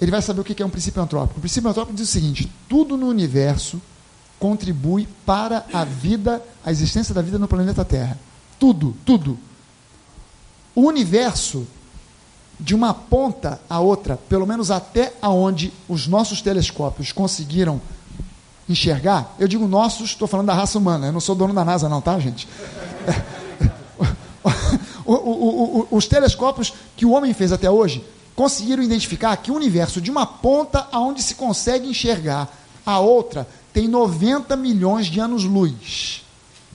[0.00, 1.38] ele vai saber o que é um princípio antrópico.
[1.38, 3.80] O princípio antrópico diz o seguinte: tudo no universo
[4.38, 8.18] contribui para a vida, a existência da vida no planeta Terra.
[8.58, 9.38] Tudo, tudo.
[10.74, 11.66] O universo,
[12.58, 17.80] de uma ponta a outra, pelo menos até aonde os nossos telescópios conseguiram
[18.68, 21.88] enxergar, eu digo nossos, estou falando da raça humana, eu não sou dono da NASA,
[21.88, 22.48] não, tá, gente?
[25.04, 28.04] o, o, o, os telescópios que o homem fez até hoje
[28.40, 32.48] conseguiram identificar que o universo, de uma ponta aonde se consegue enxergar
[32.86, 36.24] a outra, tem 90 milhões de anos-luz.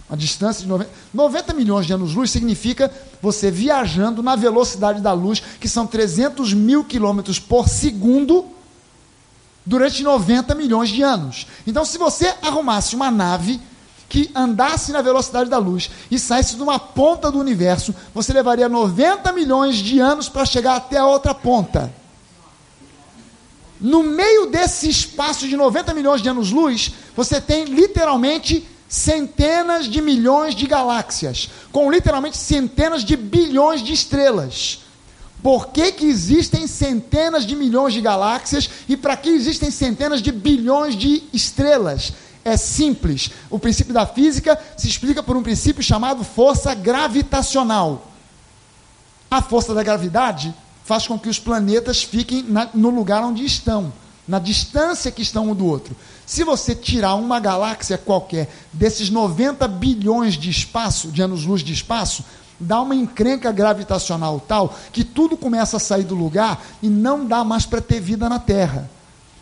[0.07, 5.41] A distância de 90, 90 milhões de anos-luz significa você viajando na velocidade da luz,
[5.59, 8.45] que são 300 mil quilômetros por segundo,
[9.66, 11.47] durante 90 milhões de anos.
[11.66, 13.59] Então, se você arrumasse uma nave
[14.08, 18.70] que andasse na velocidade da luz e saísse de uma ponta do universo, você levaria
[18.70, 21.91] 90 milhões de anos para chegar até a outra ponta.
[23.80, 30.56] No meio desse espaço de 90 milhões de anos-luz, você tem literalmente centenas de milhões
[30.56, 34.80] de galáxias, com literalmente centenas de bilhões de estrelas.
[35.43, 40.32] Por que, que existem centenas de milhões de galáxias e para que existem centenas de
[40.32, 42.14] bilhões de estrelas?
[42.46, 43.32] É simples.
[43.50, 48.12] O princípio da física se explica por um princípio chamado força gravitacional.
[49.30, 53.91] A força da gravidade faz com que os planetas fiquem na, no lugar onde estão,
[54.28, 55.96] na distância que estão um do outro.
[56.24, 62.24] Se você tirar uma galáxia qualquer desses 90 bilhões de espaço, de anos-luz de espaço,
[62.60, 67.43] dá uma encrenca gravitacional tal que tudo começa a sair do lugar e não dá
[67.43, 68.89] mais para ter vida na Terra.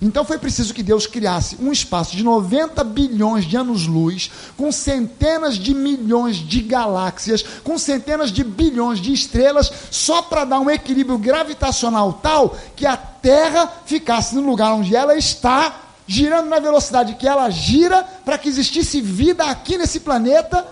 [0.03, 5.55] Então foi preciso que Deus criasse um espaço de 90 bilhões de anos-luz, com centenas
[5.55, 11.17] de milhões de galáxias, com centenas de bilhões de estrelas, só para dar um equilíbrio
[11.17, 15.73] gravitacional tal que a Terra ficasse no lugar onde ela está,
[16.05, 20.67] girando na velocidade que ela gira, para que existisse vida aqui nesse planeta,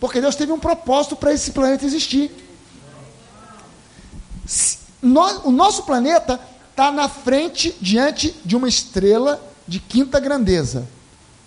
[0.00, 2.32] porque Deus teve um propósito para esse planeta existir.
[5.44, 6.40] o nosso planeta
[6.76, 10.86] está na frente, diante de uma estrela de quinta grandeza.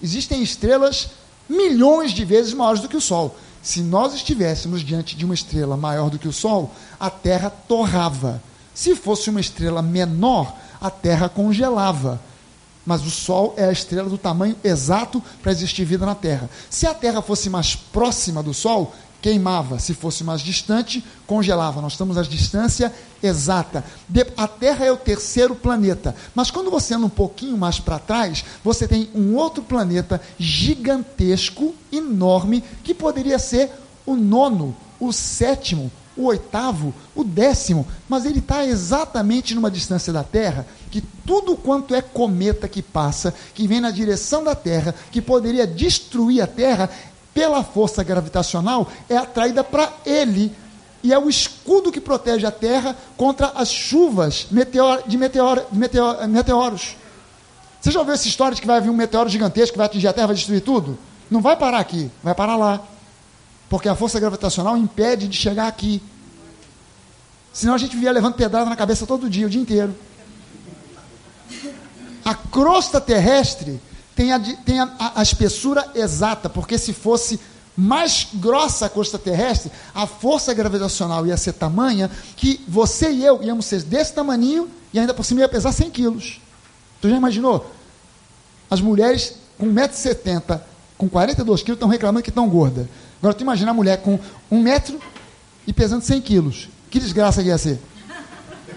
[0.01, 1.11] Existem estrelas
[1.47, 3.37] milhões de vezes maiores do que o Sol.
[3.61, 8.41] Se nós estivéssemos diante de uma estrela maior do que o Sol, a Terra torrava.
[8.73, 12.19] Se fosse uma estrela menor, a Terra congelava.
[12.83, 16.49] Mas o Sol é a estrela do tamanho exato para existir vida na Terra.
[16.71, 19.79] Se a Terra fosse mais próxima do Sol, queimava.
[19.79, 21.81] Se fosse mais distante, congelava.
[21.81, 23.83] Nós estamos à distância exata.
[24.37, 26.15] A Terra é o terceiro planeta.
[26.33, 31.73] Mas quando você anda um pouquinho mais para trás, você tem um outro planeta gigantesco,
[31.91, 33.71] enorme, que poderia ser
[34.05, 40.23] o nono, o sétimo, o oitavo, o décimo, mas ele está exatamente numa distância da
[40.23, 45.21] Terra que tudo quanto é cometa que passa, que vem na direção da Terra, que
[45.21, 46.89] poderia destruir a Terra,
[47.39, 50.53] pela força gravitacional, é atraída para ele
[51.01, 55.79] e é o escudo que protege a terra contra as chuvas meteor, de, meteor, de
[55.79, 56.97] meteor, meteoros.
[57.79, 60.09] Você já ouviu essa história de que vai vir um meteoro gigantesco que vai atingir
[60.09, 60.99] a terra, vai destruir tudo?
[61.31, 62.81] Não vai parar aqui, vai parar lá.
[63.69, 66.03] Porque a força gravitacional impede de chegar aqui.
[67.53, 69.95] Senão a gente via levando pedrada na cabeça todo dia, o dia inteiro.
[72.25, 73.79] A crosta terrestre
[74.19, 77.39] tem a, tem a, a, a espessura exata, porque se fosse
[77.77, 83.41] mais grossa a crosta terrestre, a força gravitacional ia ser tamanha que você e eu
[83.41, 86.41] íamos ser desse tamaninho e ainda por cima ia pesar 100 quilos.
[86.99, 87.71] Tu já imaginou?
[88.69, 90.59] As mulheres com 1,70m,
[90.97, 92.87] com 42 quilos, estão reclamando que estão gordas.
[93.19, 94.19] Agora tu imagina a mulher com
[94.51, 94.99] 1 metro
[95.65, 96.67] e pesando 100 quilos.
[96.89, 97.79] Que desgraça que ia ser.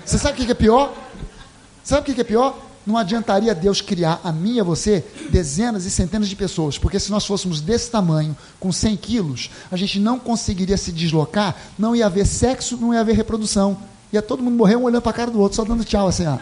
[0.04, 0.94] Você sabe o que é pior?
[1.82, 2.56] Sabe o que é pior?
[2.86, 6.98] Não adiantaria Deus criar a mim e a você dezenas e centenas de pessoas, porque
[6.98, 11.94] se nós fôssemos desse tamanho, com 100 quilos, a gente não conseguiria se deslocar, não
[11.94, 13.76] ia haver sexo, não ia haver reprodução.
[14.12, 16.26] Ia todo mundo morrer um olhando para a cara do outro, só dando tchau assim,
[16.26, 16.36] ó.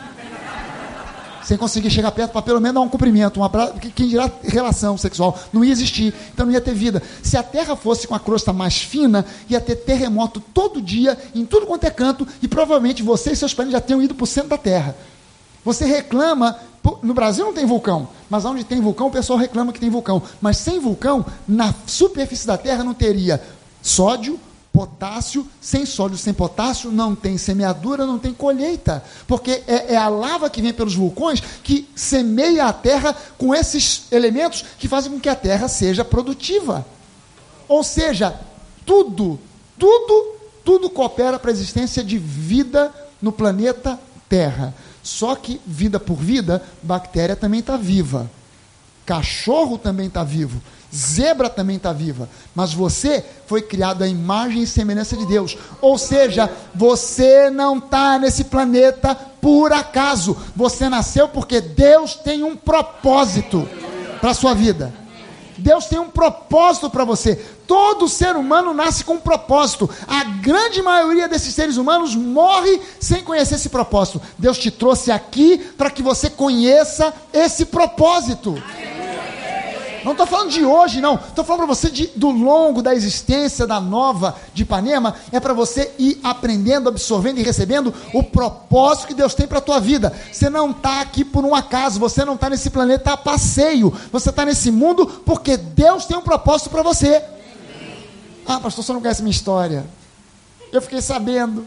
[1.45, 4.97] Sem conseguir chegar perto para pelo menos dar um cumprimento, um abraço, quem dirá relação
[4.97, 7.03] sexual, não ia existir, então não ia ter vida.
[7.23, 11.45] Se a Terra fosse com a crosta mais fina, ia ter terremoto todo dia, em
[11.45, 14.27] tudo quanto é canto, e provavelmente você e seus parentes já tenham ido para o
[14.27, 14.95] centro da Terra.
[15.65, 16.59] Você reclama,
[17.03, 20.23] no Brasil não tem vulcão, mas onde tem vulcão o pessoal reclama que tem vulcão.
[20.41, 23.43] Mas sem vulcão, na superfície da Terra não teria
[23.83, 24.39] sódio,
[24.73, 29.03] potássio, sem sódio, sem potássio, não tem semeadura, não tem colheita.
[29.27, 34.05] Porque é, é, a lava que vem pelos vulcões que semeia a terra com esses
[34.11, 36.87] elementos que fazem com que a terra seja produtiva.
[37.69, 38.39] Ou seja,
[38.87, 39.39] tudo,
[39.79, 40.35] tudo,
[40.65, 43.99] tudo coopera para a existência de vida no planeta
[44.29, 44.73] Terra.
[45.03, 48.31] Só que, vida por vida, bactéria também está viva.
[49.07, 50.61] Cachorro também está vivo.
[50.95, 52.29] Zebra também está viva.
[52.55, 55.57] Mas você foi criado à imagem e semelhança de Deus.
[55.81, 60.37] Ou seja, você não está nesse planeta por acaso.
[60.55, 63.69] Você nasceu porque Deus tem um propósito
[64.21, 64.93] para a sua vida.
[65.61, 67.37] Deus tem um propósito para você.
[67.67, 69.89] Todo ser humano nasce com um propósito.
[70.07, 74.21] A grande maioria desses seres humanos morre sem conhecer esse propósito.
[74.39, 78.61] Deus te trouxe aqui para que você conheça esse propósito.
[80.05, 81.17] Não estou falando de hoje, não.
[81.17, 85.15] Estou falando para você de, do longo da existência da nova de Ipanema.
[85.31, 89.63] É para você ir aprendendo, absorvendo e recebendo o propósito que Deus tem para a
[89.63, 90.13] tua vida.
[90.33, 92.01] Você não está aqui por um acaso.
[92.01, 93.93] Você não está nesse planeta a passeio.
[94.11, 97.23] Você está nesse mundo porque Deus tem um propósito para você.
[98.47, 99.85] Ah, pastor, você não conhece minha história.
[100.73, 101.67] Eu fiquei sabendo.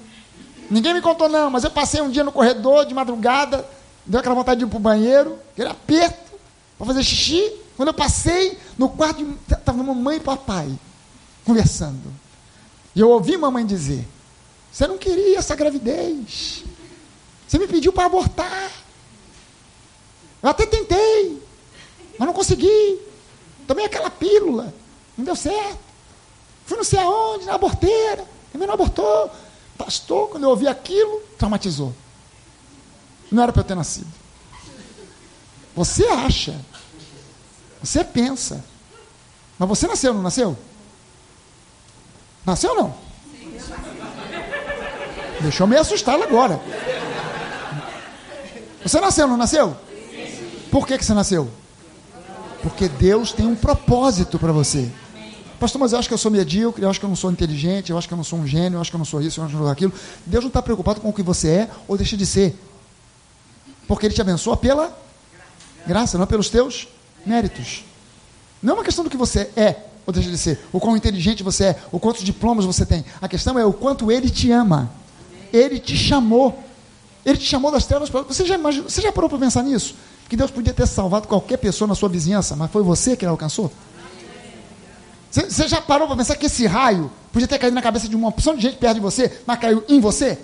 [0.72, 3.64] Ninguém me contou, não, mas eu passei um dia no corredor de madrugada.
[4.06, 5.38] Deu aquela vontade de ir para o banheiro.
[5.54, 6.34] Aquele aperto
[6.78, 7.63] para fazer xixi.
[7.76, 10.72] Quando eu passei no quarto, estava mamãe e papai
[11.44, 12.14] conversando.
[12.96, 14.08] E eu ouvi mamãe dizer:
[14.72, 16.64] Você não queria essa gravidez.
[17.48, 18.72] Você me pediu para abortar.
[20.42, 21.42] Eu até tentei,
[22.18, 23.00] mas não consegui.
[23.68, 24.74] Tomei aquela pílula,
[25.18, 25.80] não deu certo.
[26.66, 29.32] Fui não sei aonde, na aborteira, também não abortou.
[29.78, 31.94] Pastor, quando eu ouvi aquilo, traumatizou.
[33.32, 34.12] Não era para eu ter nascido.
[35.76, 36.60] Você acha
[37.84, 38.64] você pensa.
[39.60, 40.58] Mas você nasceu, não nasceu?
[42.46, 42.96] Nasceu ou não?
[45.42, 46.62] Deixou me assustar agora.
[48.82, 49.76] Você nasceu, não nasceu?
[50.72, 51.50] Por que, que você nasceu?
[52.62, 54.90] Porque Deus tem um propósito para você.
[55.60, 57.92] Pastor, mas eu acho que eu sou medíocre, eu acho que eu não sou inteligente,
[57.92, 59.40] eu acho que eu não sou um gênio, eu acho que eu não sou isso,
[59.40, 59.94] eu acho que eu não sou aquilo.
[60.26, 62.58] Deus não está preocupado com o que você é ou deixa de ser.
[63.88, 64.98] Porque Ele te abençoa pela
[65.86, 66.88] graça, não pelos teus
[67.26, 67.84] méritos.
[68.62, 71.44] Não é uma questão do que você é ou deixa de ser, o quão inteligente
[71.44, 73.06] você é, o quantos diplomas você tem.
[73.22, 74.92] A questão é o quanto ele te ama.
[75.52, 76.62] Ele te chamou.
[77.26, 78.10] Ele te chamou das trevas.
[78.10, 79.96] Você já, imagina, você já parou para pensar nisso?
[80.28, 83.32] Que Deus podia ter salvado qualquer pessoa na sua vizinhança, mas foi você que ele
[83.32, 83.72] alcançou?
[85.32, 88.16] Você, você já parou para pensar que esse raio podia ter caído na cabeça de
[88.16, 90.38] uma opção de gente perto de você, mas caiu em você?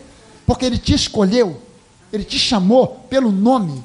[0.46, 1.62] Porque ele te escolheu,
[2.14, 3.84] ele te chamou pelo nome,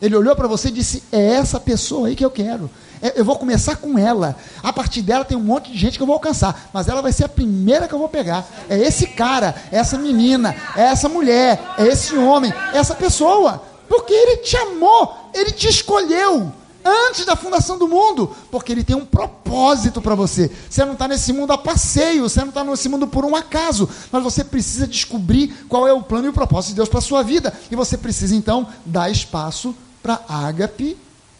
[0.00, 2.70] ele olhou para você e disse: É essa pessoa aí que eu quero.
[3.02, 4.36] É, eu vou começar com ela.
[4.62, 6.70] A partir dela tem um monte de gente que eu vou alcançar.
[6.72, 8.46] Mas ela vai ser a primeira que eu vou pegar.
[8.68, 13.62] É esse cara, é essa menina, é essa mulher, é esse homem, é essa pessoa.
[13.88, 16.50] Porque ele te amou, ele te escolheu
[16.84, 20.50] antes da fundação do mundo, porque ele tem um propósito para você.
[20.68, 23.88] Você não está nesse mundo a passeio, você não está nesse mundo por um acaso,
[24.12, 27.02] mas você precisa descobrir qual é o plano e o propósito de Deus para a
[27.02, 27.52] sua vida.
[27.70, 30.98] E você precisa então dar espaço para ágape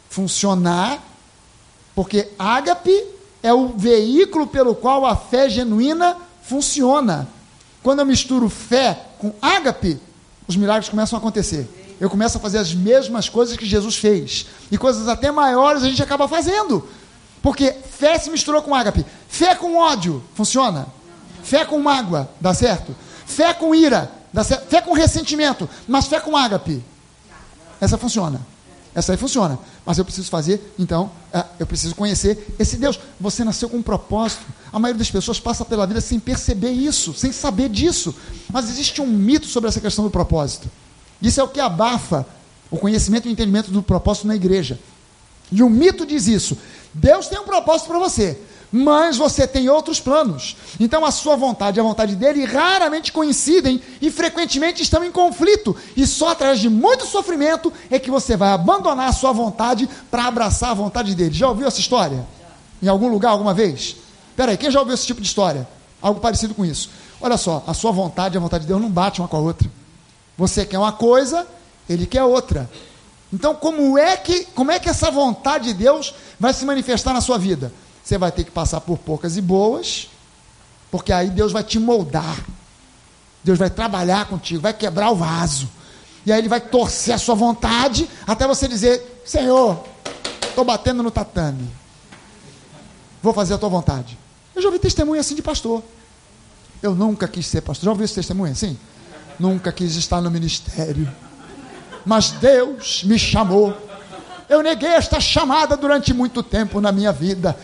[0.09, 1.03] funcionar,
[1.95, 3.05] porque ágape
[3.43, 7.29] é o veículo pelo qual a fé genuína funciona.
[7.83, 10.01] Quando eu misturo fé com ágape,
[10.47, 11.69] os milagres começam a acontecer.
[12.01, 14.47] Eu começo a fazer as mesmas coisas que Jesus fez.
[14.71, 16.89] E coisas até maiores a gente acaba fazendo.
[17.43, 19.05] Porque fé se misturou com ágape.
[19.29, 20.87] Fé com ódio, funciona?
[21.43, 22.95] Fé com mágoa, dá certo?
[23.27, 24.69] Fé com ira, dá certo?
[24.69, 26.83] Fé com ressentimento, mas fé com ágape.
[27.81, 28.41] Essa funciona.
[28.95, 29.59] Essa aí funciona.
[29.85, 32.99] Mas eu preciso fazer, então, é, eu preciso conhecer esse Deus.
[33.21, 34.43] Você nasceu com um propósito.
[34.73, 38.15] A maioria das pessoas passa pela vida sem perceber isso, sem saber disso.
[38.51, 40.71] Mas existe um mito sobre essa questão do propósito.
[41.21, 42.27] Isso é o que abafa
[42.71, 44.79] o conhecimento e o entendimento do propósito na igreja.
[45.51, 46.59] E o mito diz isso.
[46.93, 48.39] Deus tem um propósito para você
[48.77, 50.57] mas você tem outros planos.
[50.81, 55.77] Então a sua vontade e a vontade dele raramente coincidem e frequentemente estão em conflito.
[55.97, 60.25] E só através de muito sofrimento é que você vai abandonar a sua vontade para
[60.25, 61.33] abraçar a vontade dele.
[61.33, 62.27] Já ouviu essa história?
[62.83, 63.95] Em algum lugar, alguma vez?
[64.35, 65.69] Peraí, quem já ouviu esse tipo de história?
[66.03, 66.91] Algo parecido com isso.
[67.21, 69.41] Olha só, a sua vontade e a vontade de Deus não batem uma com a
[69.41, 69.71] outra.
[70.37, 71.47] Você quer uma coisa,
[71.89, 72.71] ele quer outra.
[73.33, 77.21] Então, como é que, como é que essa vontade de Deus vai se manifestar na
[77.21, 77.73] sua vida?
[78.03, 80.09] Você vai ter que passar por poucas e boas,
[80.91, 82.45] porque aí Deus vai te moldar.
[83.43, 85.69] Deus vai trabalhar contigo, vai quebrar o vaso.
[86.25, 89.85] E aí ele vai torcer a sua vontade até você dizer: Senhor,
[90.49, 91.69] estou batendo no tatame.
[93.23, 94.19] Vou fazer a tua vontade.
[94.55, 95.83] Eu já ouvi testemunho assim de pastor.
[96.83, 97.87] Eu nunca quis ser pastor.
[97.87, 98.79] Já ouviu esse testemunho assim?
[99.39, 101.11] Nunca quis estar no ministério.
[102.05, 103.75] Mas Deus me chamou.
[104.49, 107.57] Eu neguei esta chamada durante muito tempo na minha vida.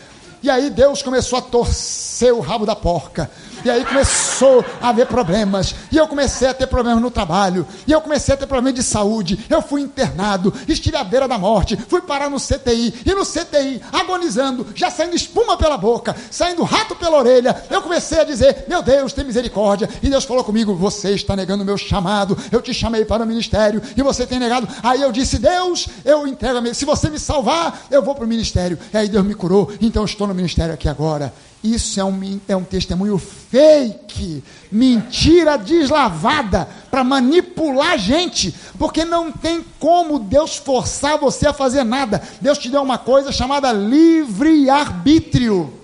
[0.43, 3.31] E aí Deus começou a torcer o rabo da porca.
[3.65, 5.75] E aí começou a haver problemas.
[5.91, 7.67] E eu comecei a ter problemas no trabalho.
[7.87, 9.45] E eu comecei a ter problemas de saúde.
[9.49, 12.95] Eu fui internado, estive à beira da morte, fui parar no CTI.
[13.05, 17.65] E no CTI, agonizando, já saindo espuma pela boca, saindo rato pela orelha.
[17.71, 19.89] Eu comecei a dizer: Meu Deus, tem misericórdia.
[20.03, 22.37] E Deus falou comigo: Você está negando o meu chamado.
[22.51, 24.69] Eu te chamei para o ministério e você tem negado.
[24.83, 28.29] Aí eu disse: Deus, eu entrego a Se você me salvar, eu vou para o
[28.29, 28.79] ministério.
[28.93, 29.71] E aí Deus me curou.
[29.81, 31.33] Então eu estou no ministério aqui agora.
[31.63, 34.43] Isso é um, é um testemunho fake,
[34.73, 41.85] mentira deslavada para manipular a gente, porque não tem como Deus forçar você a fazer
[41.85, 42.23] nada.
[42.41, 45.81] Deus te deu uma coisa chamada livre-arbítrio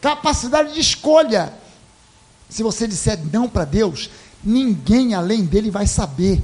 [0.00, 1.52] capacidade de escolha.
[2.48, 4.10] Se você disser não para Deus,
[4.42, 6.42] ninguém além dele vai saber.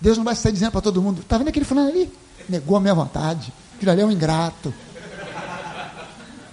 [0.00, 2.12] Deus não vai sair dizendo para todo mundo: está vendo aquele fulano ali?
[2.48, 3.52] Negou a minha vontade.
[3.76, 4.74] Aquilo ali é um ingrato.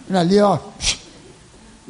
[0.03, 0.59] Aquilo ali, ó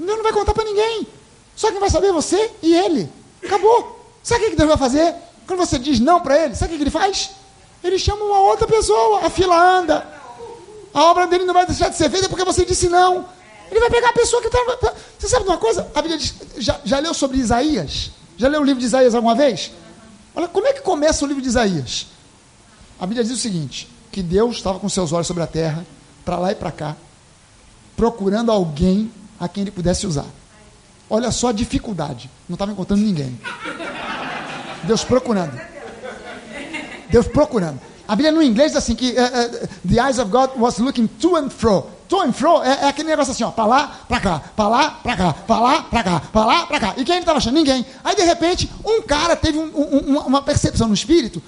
[0.06, 1.08] Deus não vai contar para ninguém.
[1.56, 3.10] Só quem vai saber é você e ele.
[3.44, 4.00] Acabou.
[4.24, 5.14] Sabe o que Deus vai fazer?
[5.46, 7.32] Quando você diz não para ele, sabe o que ele faz?
[7.84, 10.08] Ele chama uma outra pessoa, a fila anda.
[10.94, 13.26] A obra dele não vai deixar de ser feita porque você disse não.
[13.70, 14.94] Ele vai pegar a pessoa que está.
[15.18, 15.90] Você sabe de uma coisa?
[15.94, 18.12] A Bíblia diz, já, já leu sobre Isaías?
[18.38, 19.72] Já leu o livro de Isaías alguma vez?
[20.36, 22.08] Olha, como é que começa o livro de Isaías?
[23.00, 25.86] A Bíblia diz o seguinte: que Deus estava com seus olhos sobre a terra,
[26.26, 26.96] para lá e para cá,
[27.96, 30.26] procurando alguém a quem ele pudesse usar.
[31.10, 32.30] Olha só a dificuldade.
[32.48, 33.40] Não estava encontrando ninguém.
[34.84, 35.60] Deus procurando.
[37.10, 37.80] Deus procurando.
[38.08, 41.06] A Bíblia no inglês diz assim que uh, uh, the eyes of God was looking
[41.06, 41.86] to and fro.
[42.08, 44.92] To and fro é, é aquele negócio assim, ó, para lá, para cá, para lá,
[44.92, 46.94] para cá, para lá, para cá, para lá, para cá.
[46.98, 47.54] E quem ele estava achando?
[47.54, 47.86] Ninguém.
[48.04, 51.42] Aí de repente, um cara teve um, um, uma percepção no espírito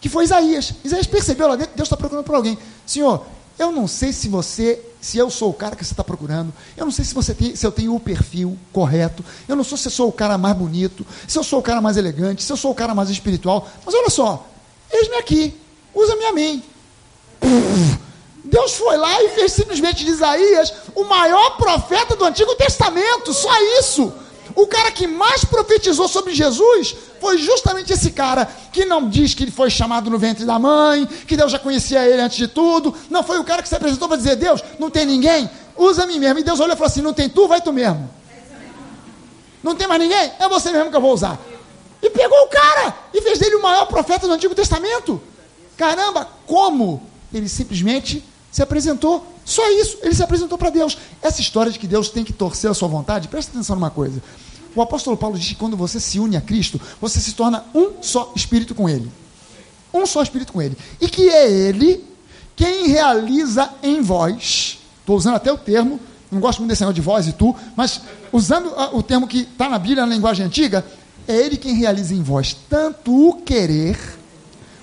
[0.00, 0.72] que foi Isaías.
[0.84, 2.56] Isaías percebeu lá dentro, Deus está procurando por alguém.
[2.86, 3.26] Senhor,
[3.58, 6.52] eu não sei se você, se eu sou o cara que você está procurando.
[6.76, 9.24] Eu não sei se você tem, se eu tenho o perfil correto.
[9.48, 11.80] Eu não sei se eu sou o cara mais bonito, se eu sou o cara
[11.80, 13.68] mais elegante, se eu sou o cara mais espiritual.
[13.84, 14.46] Mas olha só,
[14.92, 15.54] eis-me aqui,
[15.94, 16.62] usa-me a mim.
[18.44, 23.32] Deus foi lá e fez simplesmente de Isaías o maior profeta do Antigo Testamento.
[23.32, 23.50] Só
[23.80, 24.12] isso.
[24.56, 29.44] O cara que mais profetizou sobre Jesus foi justamente esse cara que não diz que
[29.44, 32.94] ele foi chamado no ventre da mãe, que Deus já conhecia ele antes de tudo.
[33.10, 36.06] Não foi o cara que se apresentou para dizer: Deus, não tem ninguém, usa a
[36.06, 36.38] mim mesmo.
[36.38, 38.08] E Deus olhou e falou assim: Não tem tu, vai tu mesmo.
[39.62, 40.32] Não tem mais ninguém?
[40.38, 41.38] É você mesmo que eu vou usar.
[42.00, 45.20] E pegou o cara e fez dele o maior profeta do Antigo Testamento.
[45.76, 47.02] Caramba, como?
[47.32, 49.35] Ele simplesmente se apresentou.
[49.46, 50.98] Só isso, ele se apresentou para Deus.
[51.22, 54.20] Essa história de que Deus tem que torcer a sua vontade, presta atenção numa coisa.
[54.74, 58.02] O apóstolo Paulo diz que quando você se une a Cristo, você se torna um
[58.02, 59.08] só espírito com Ele.
[59.94, 60.76] Um só espírito com Ele.
[61.00, 62.04] E que é Ele
[62.56, 64.80] quem realiza em vós.
[64.98, 68.00] Estou usando até o termo, não gosto muito desse negócio de vós e tu, mas
[68.32, 70.84] usando o termo que está na Bíblia, na linguagem antiga,
[71.28, 73.96] é Ele quem realiza em vós tanto o querer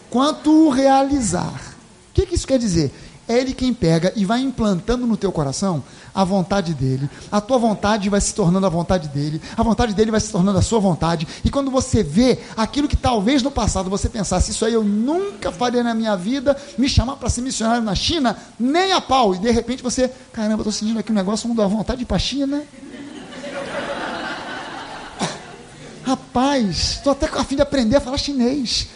[0.09, 1.75] quanto o realizar.
[2.09, 2.93] O que, que isso quer dizer?
[3.27, 5.81] É Ele quem pega e vai implantando no teu coração
[6.13, 7.09] a vontade dele.
[7.31, 9.41] A tua vontade vai se tornando a vontade dele.
[9.55, 11.25] A vontade dele vai se tornando a sua vontade.
[11.43, 15.53] E quando você vê aquilo que talvez no passado você pensasse, isso aí eu nunca
[15.53, 19.33] faria na minha vida, me chamar para ser missionário na China, nem a pau.
[19.33, 22.19] E de repente você, caramba, estou sentindo aqui um negócio, não dá vontade para a
[22.19, 22.61] China.
[26.03, 28.89] Rapaz, estou até com a fim de aprender a falar chinês.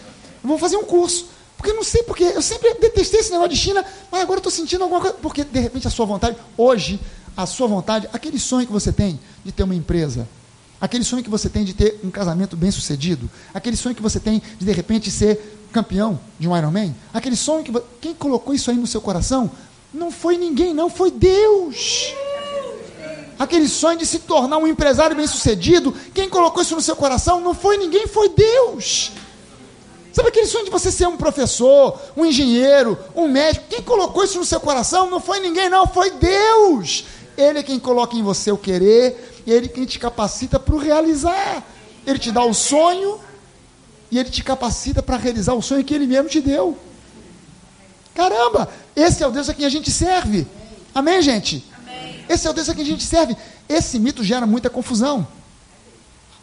[0.44, 1.37] vou fazer um curso.
[1.58, 4.52] Porque eu não sei porque, eu sempre detestei esse negócio de China, mas agora estou
[4.52, 5.18] sentindo alguma coisa.
[5.18, 7.00] Porque de repente a sua vontade, hoje,
[7.36, 10.28] a sua vontade, aquele sonho que você tem de ter uma empresa,
[10.80, 14.20] aquele sonho que você tem de ter um casamento bem sucedido, aquele sonho que você
[14.20, 17.74] tem de de repente ser campeão de um Ironman, aquele sonho que.
[18.00, 19.50] Quem colocou isso aí no seu coração?
[19.94, 22.14] Não foi ninguém, não, foi Deus.
[23.40, 27.40] Aquele sonho de se tornar um empresário bem sucedido, quem colocou isso no seu coração?
[27.40, 29.12] Não foi ninguém, foi Deus.
[30.18, 33.68] Sabe aquele sonho de você ser um professor, um engenheiro, um médico?
[33.70, 37.06] Quem colocou isso no seu coração não foi ninguém, não, foi Deus.
[37.38, 40.74] Ele é quem coloca em você o querer, e ele é quem te capacita para
[40.74, 41.64] o realizar.
[42.04, 43.20] Ele te dá o sonho
[44.10, 46.76] e ele te capacita para realizar o sonho que ele mesmo te deu.
[48.16, 50.48] Caramba, esse é o Deus a quem a gente serve.
[50.96, 51.64] Amém, gente?
[51.78, 52.26] Amém.
[52.28, 53.38] Esse é o Deus a quem a gente serve.
[53.70, 55.28] Esse mito gera muita confusão.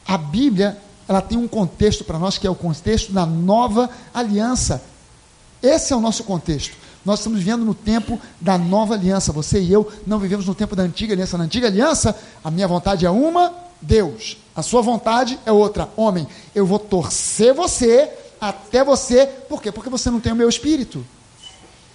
[0.07, 4.83] A Bíblia ela tem um contexto para nós que é o contexto da nova aliança.
[5.63, 6.77] Esse é o nosso contexto.
[7.05, 9.33] Nós estamos vivendo no tempo da nova aliança.
[9.33, 11.37] Você e eu não vivemos no tempo da antiga aliança.
[11.37, 14.39] Na antiga aliança, a minha vontade é uma, Deus.
[14.57, 16.27] A sua vontade é outra, homem.
[16.55, 19.27] Eu vou torcer você até você.
[19.27, 19.71] Por quê?
[19.71, 21.05] Porque você não tem o meu espírito.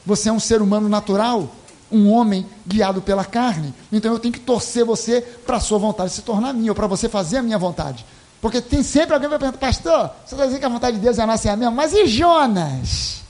[0.05, 1.49] Você é um ser humano natural,
[1.91, 3.73] um homem guiado pela carne.
[3.91, 6.87] Então eu tenho que torcer você para a sua vontade se tornar minha, ou para
[6.87, 8.05] você fazer a minha vontade.
[8.41, 11.03] Porque tem sempre alguém que vai perguntar, pastor, você está dizendo que a vontade de
[11.03, 13.21] Deus é a nossa e a mesma, mas e Jonas?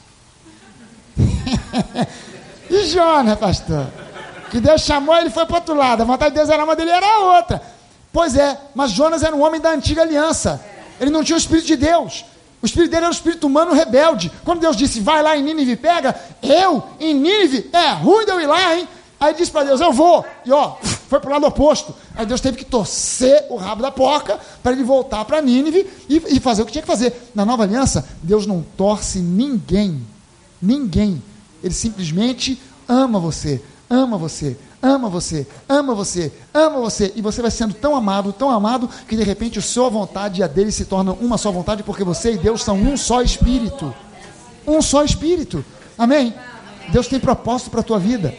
[2.69, 3.87] e Jonas, pastor?
[4.51, 6.01] Que Deus chamou, ele foi para outro lado.
[6.01, 7.61] A vontade de Deus era uma dele, era outra.
[8.13, 10.63] Pois é, mas Jonas era um homem da antiga aliança.
[10.99, 12.25] Ele não tinha o Espírito de Deus.
[12.61, 14.31] O espírito dele era um espírito humano rebelde.
[14.43, 18.31] Quando Deus disse, vai lá em Nínive e pega, eu, em Nínive, é ruim de
[18.31, 18.87] eu ir lá, hein?
[19.19, 20.25] Aí disse para Deus, eu vou.
[20.45, 21.93] E ó, foi para o lado oposto.
[22.15, 26.23] Aí Deus teve que torcer o rabo da porca para ele voltar para Nínive e,
[26.29, 27.29] e, fazer o que tinha que fazer.
[27.35, 30.01] Na nova aliança, Deus não torce ninguém.
[30.61, 31.21] Ninguém.
[31.61, 37.11] Ele simplesmente ama você, ama você, ama você, ama você, ama você.
[37.15, 40.43] E você vai sendo tão amado, tão amado, que de repente a sua vontade e
[40.43, 43.93] a dele se tornam uma só vontade, porque você e Deus são um só espírito.
[44.65, 45.63] Um só espírito.
[45.97, 46.33] Amém?
[46.93, 48.33] Deus tem propósito para a tua vida.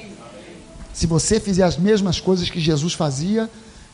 [1.01, 3.49] Se você fizer as mesmas coisas que Jesus fazia,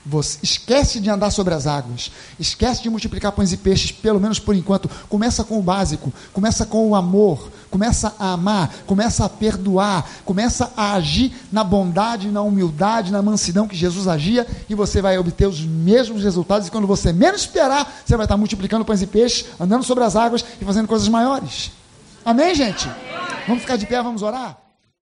[0.04, 4.40] você esquece de andar sobre as águas, esquece de multiplicar pães e peixes, pelo menos
[4.40, 4.90] por enquanto.
[5.08, 10.72] Começa com o básico, começa com o amor, começa a amar, começa a perdoar, começa
[10.76, 15.46] a agir na bondade, na humildade, na mansidão que Jesus agia, e você vai obter
[15.46, 16.66] os mesmos resultados.
[16.66, 20.16] E quando você menos esperar, você vai estar multiplicando pães e peixes, andando sobre as
[20.16, 21.70] águas e fazendo coisas maiores.
[22.24, 22.90] Amém, gente?
[23.46, 24.65] Vamos ficar de pé, vamos orar?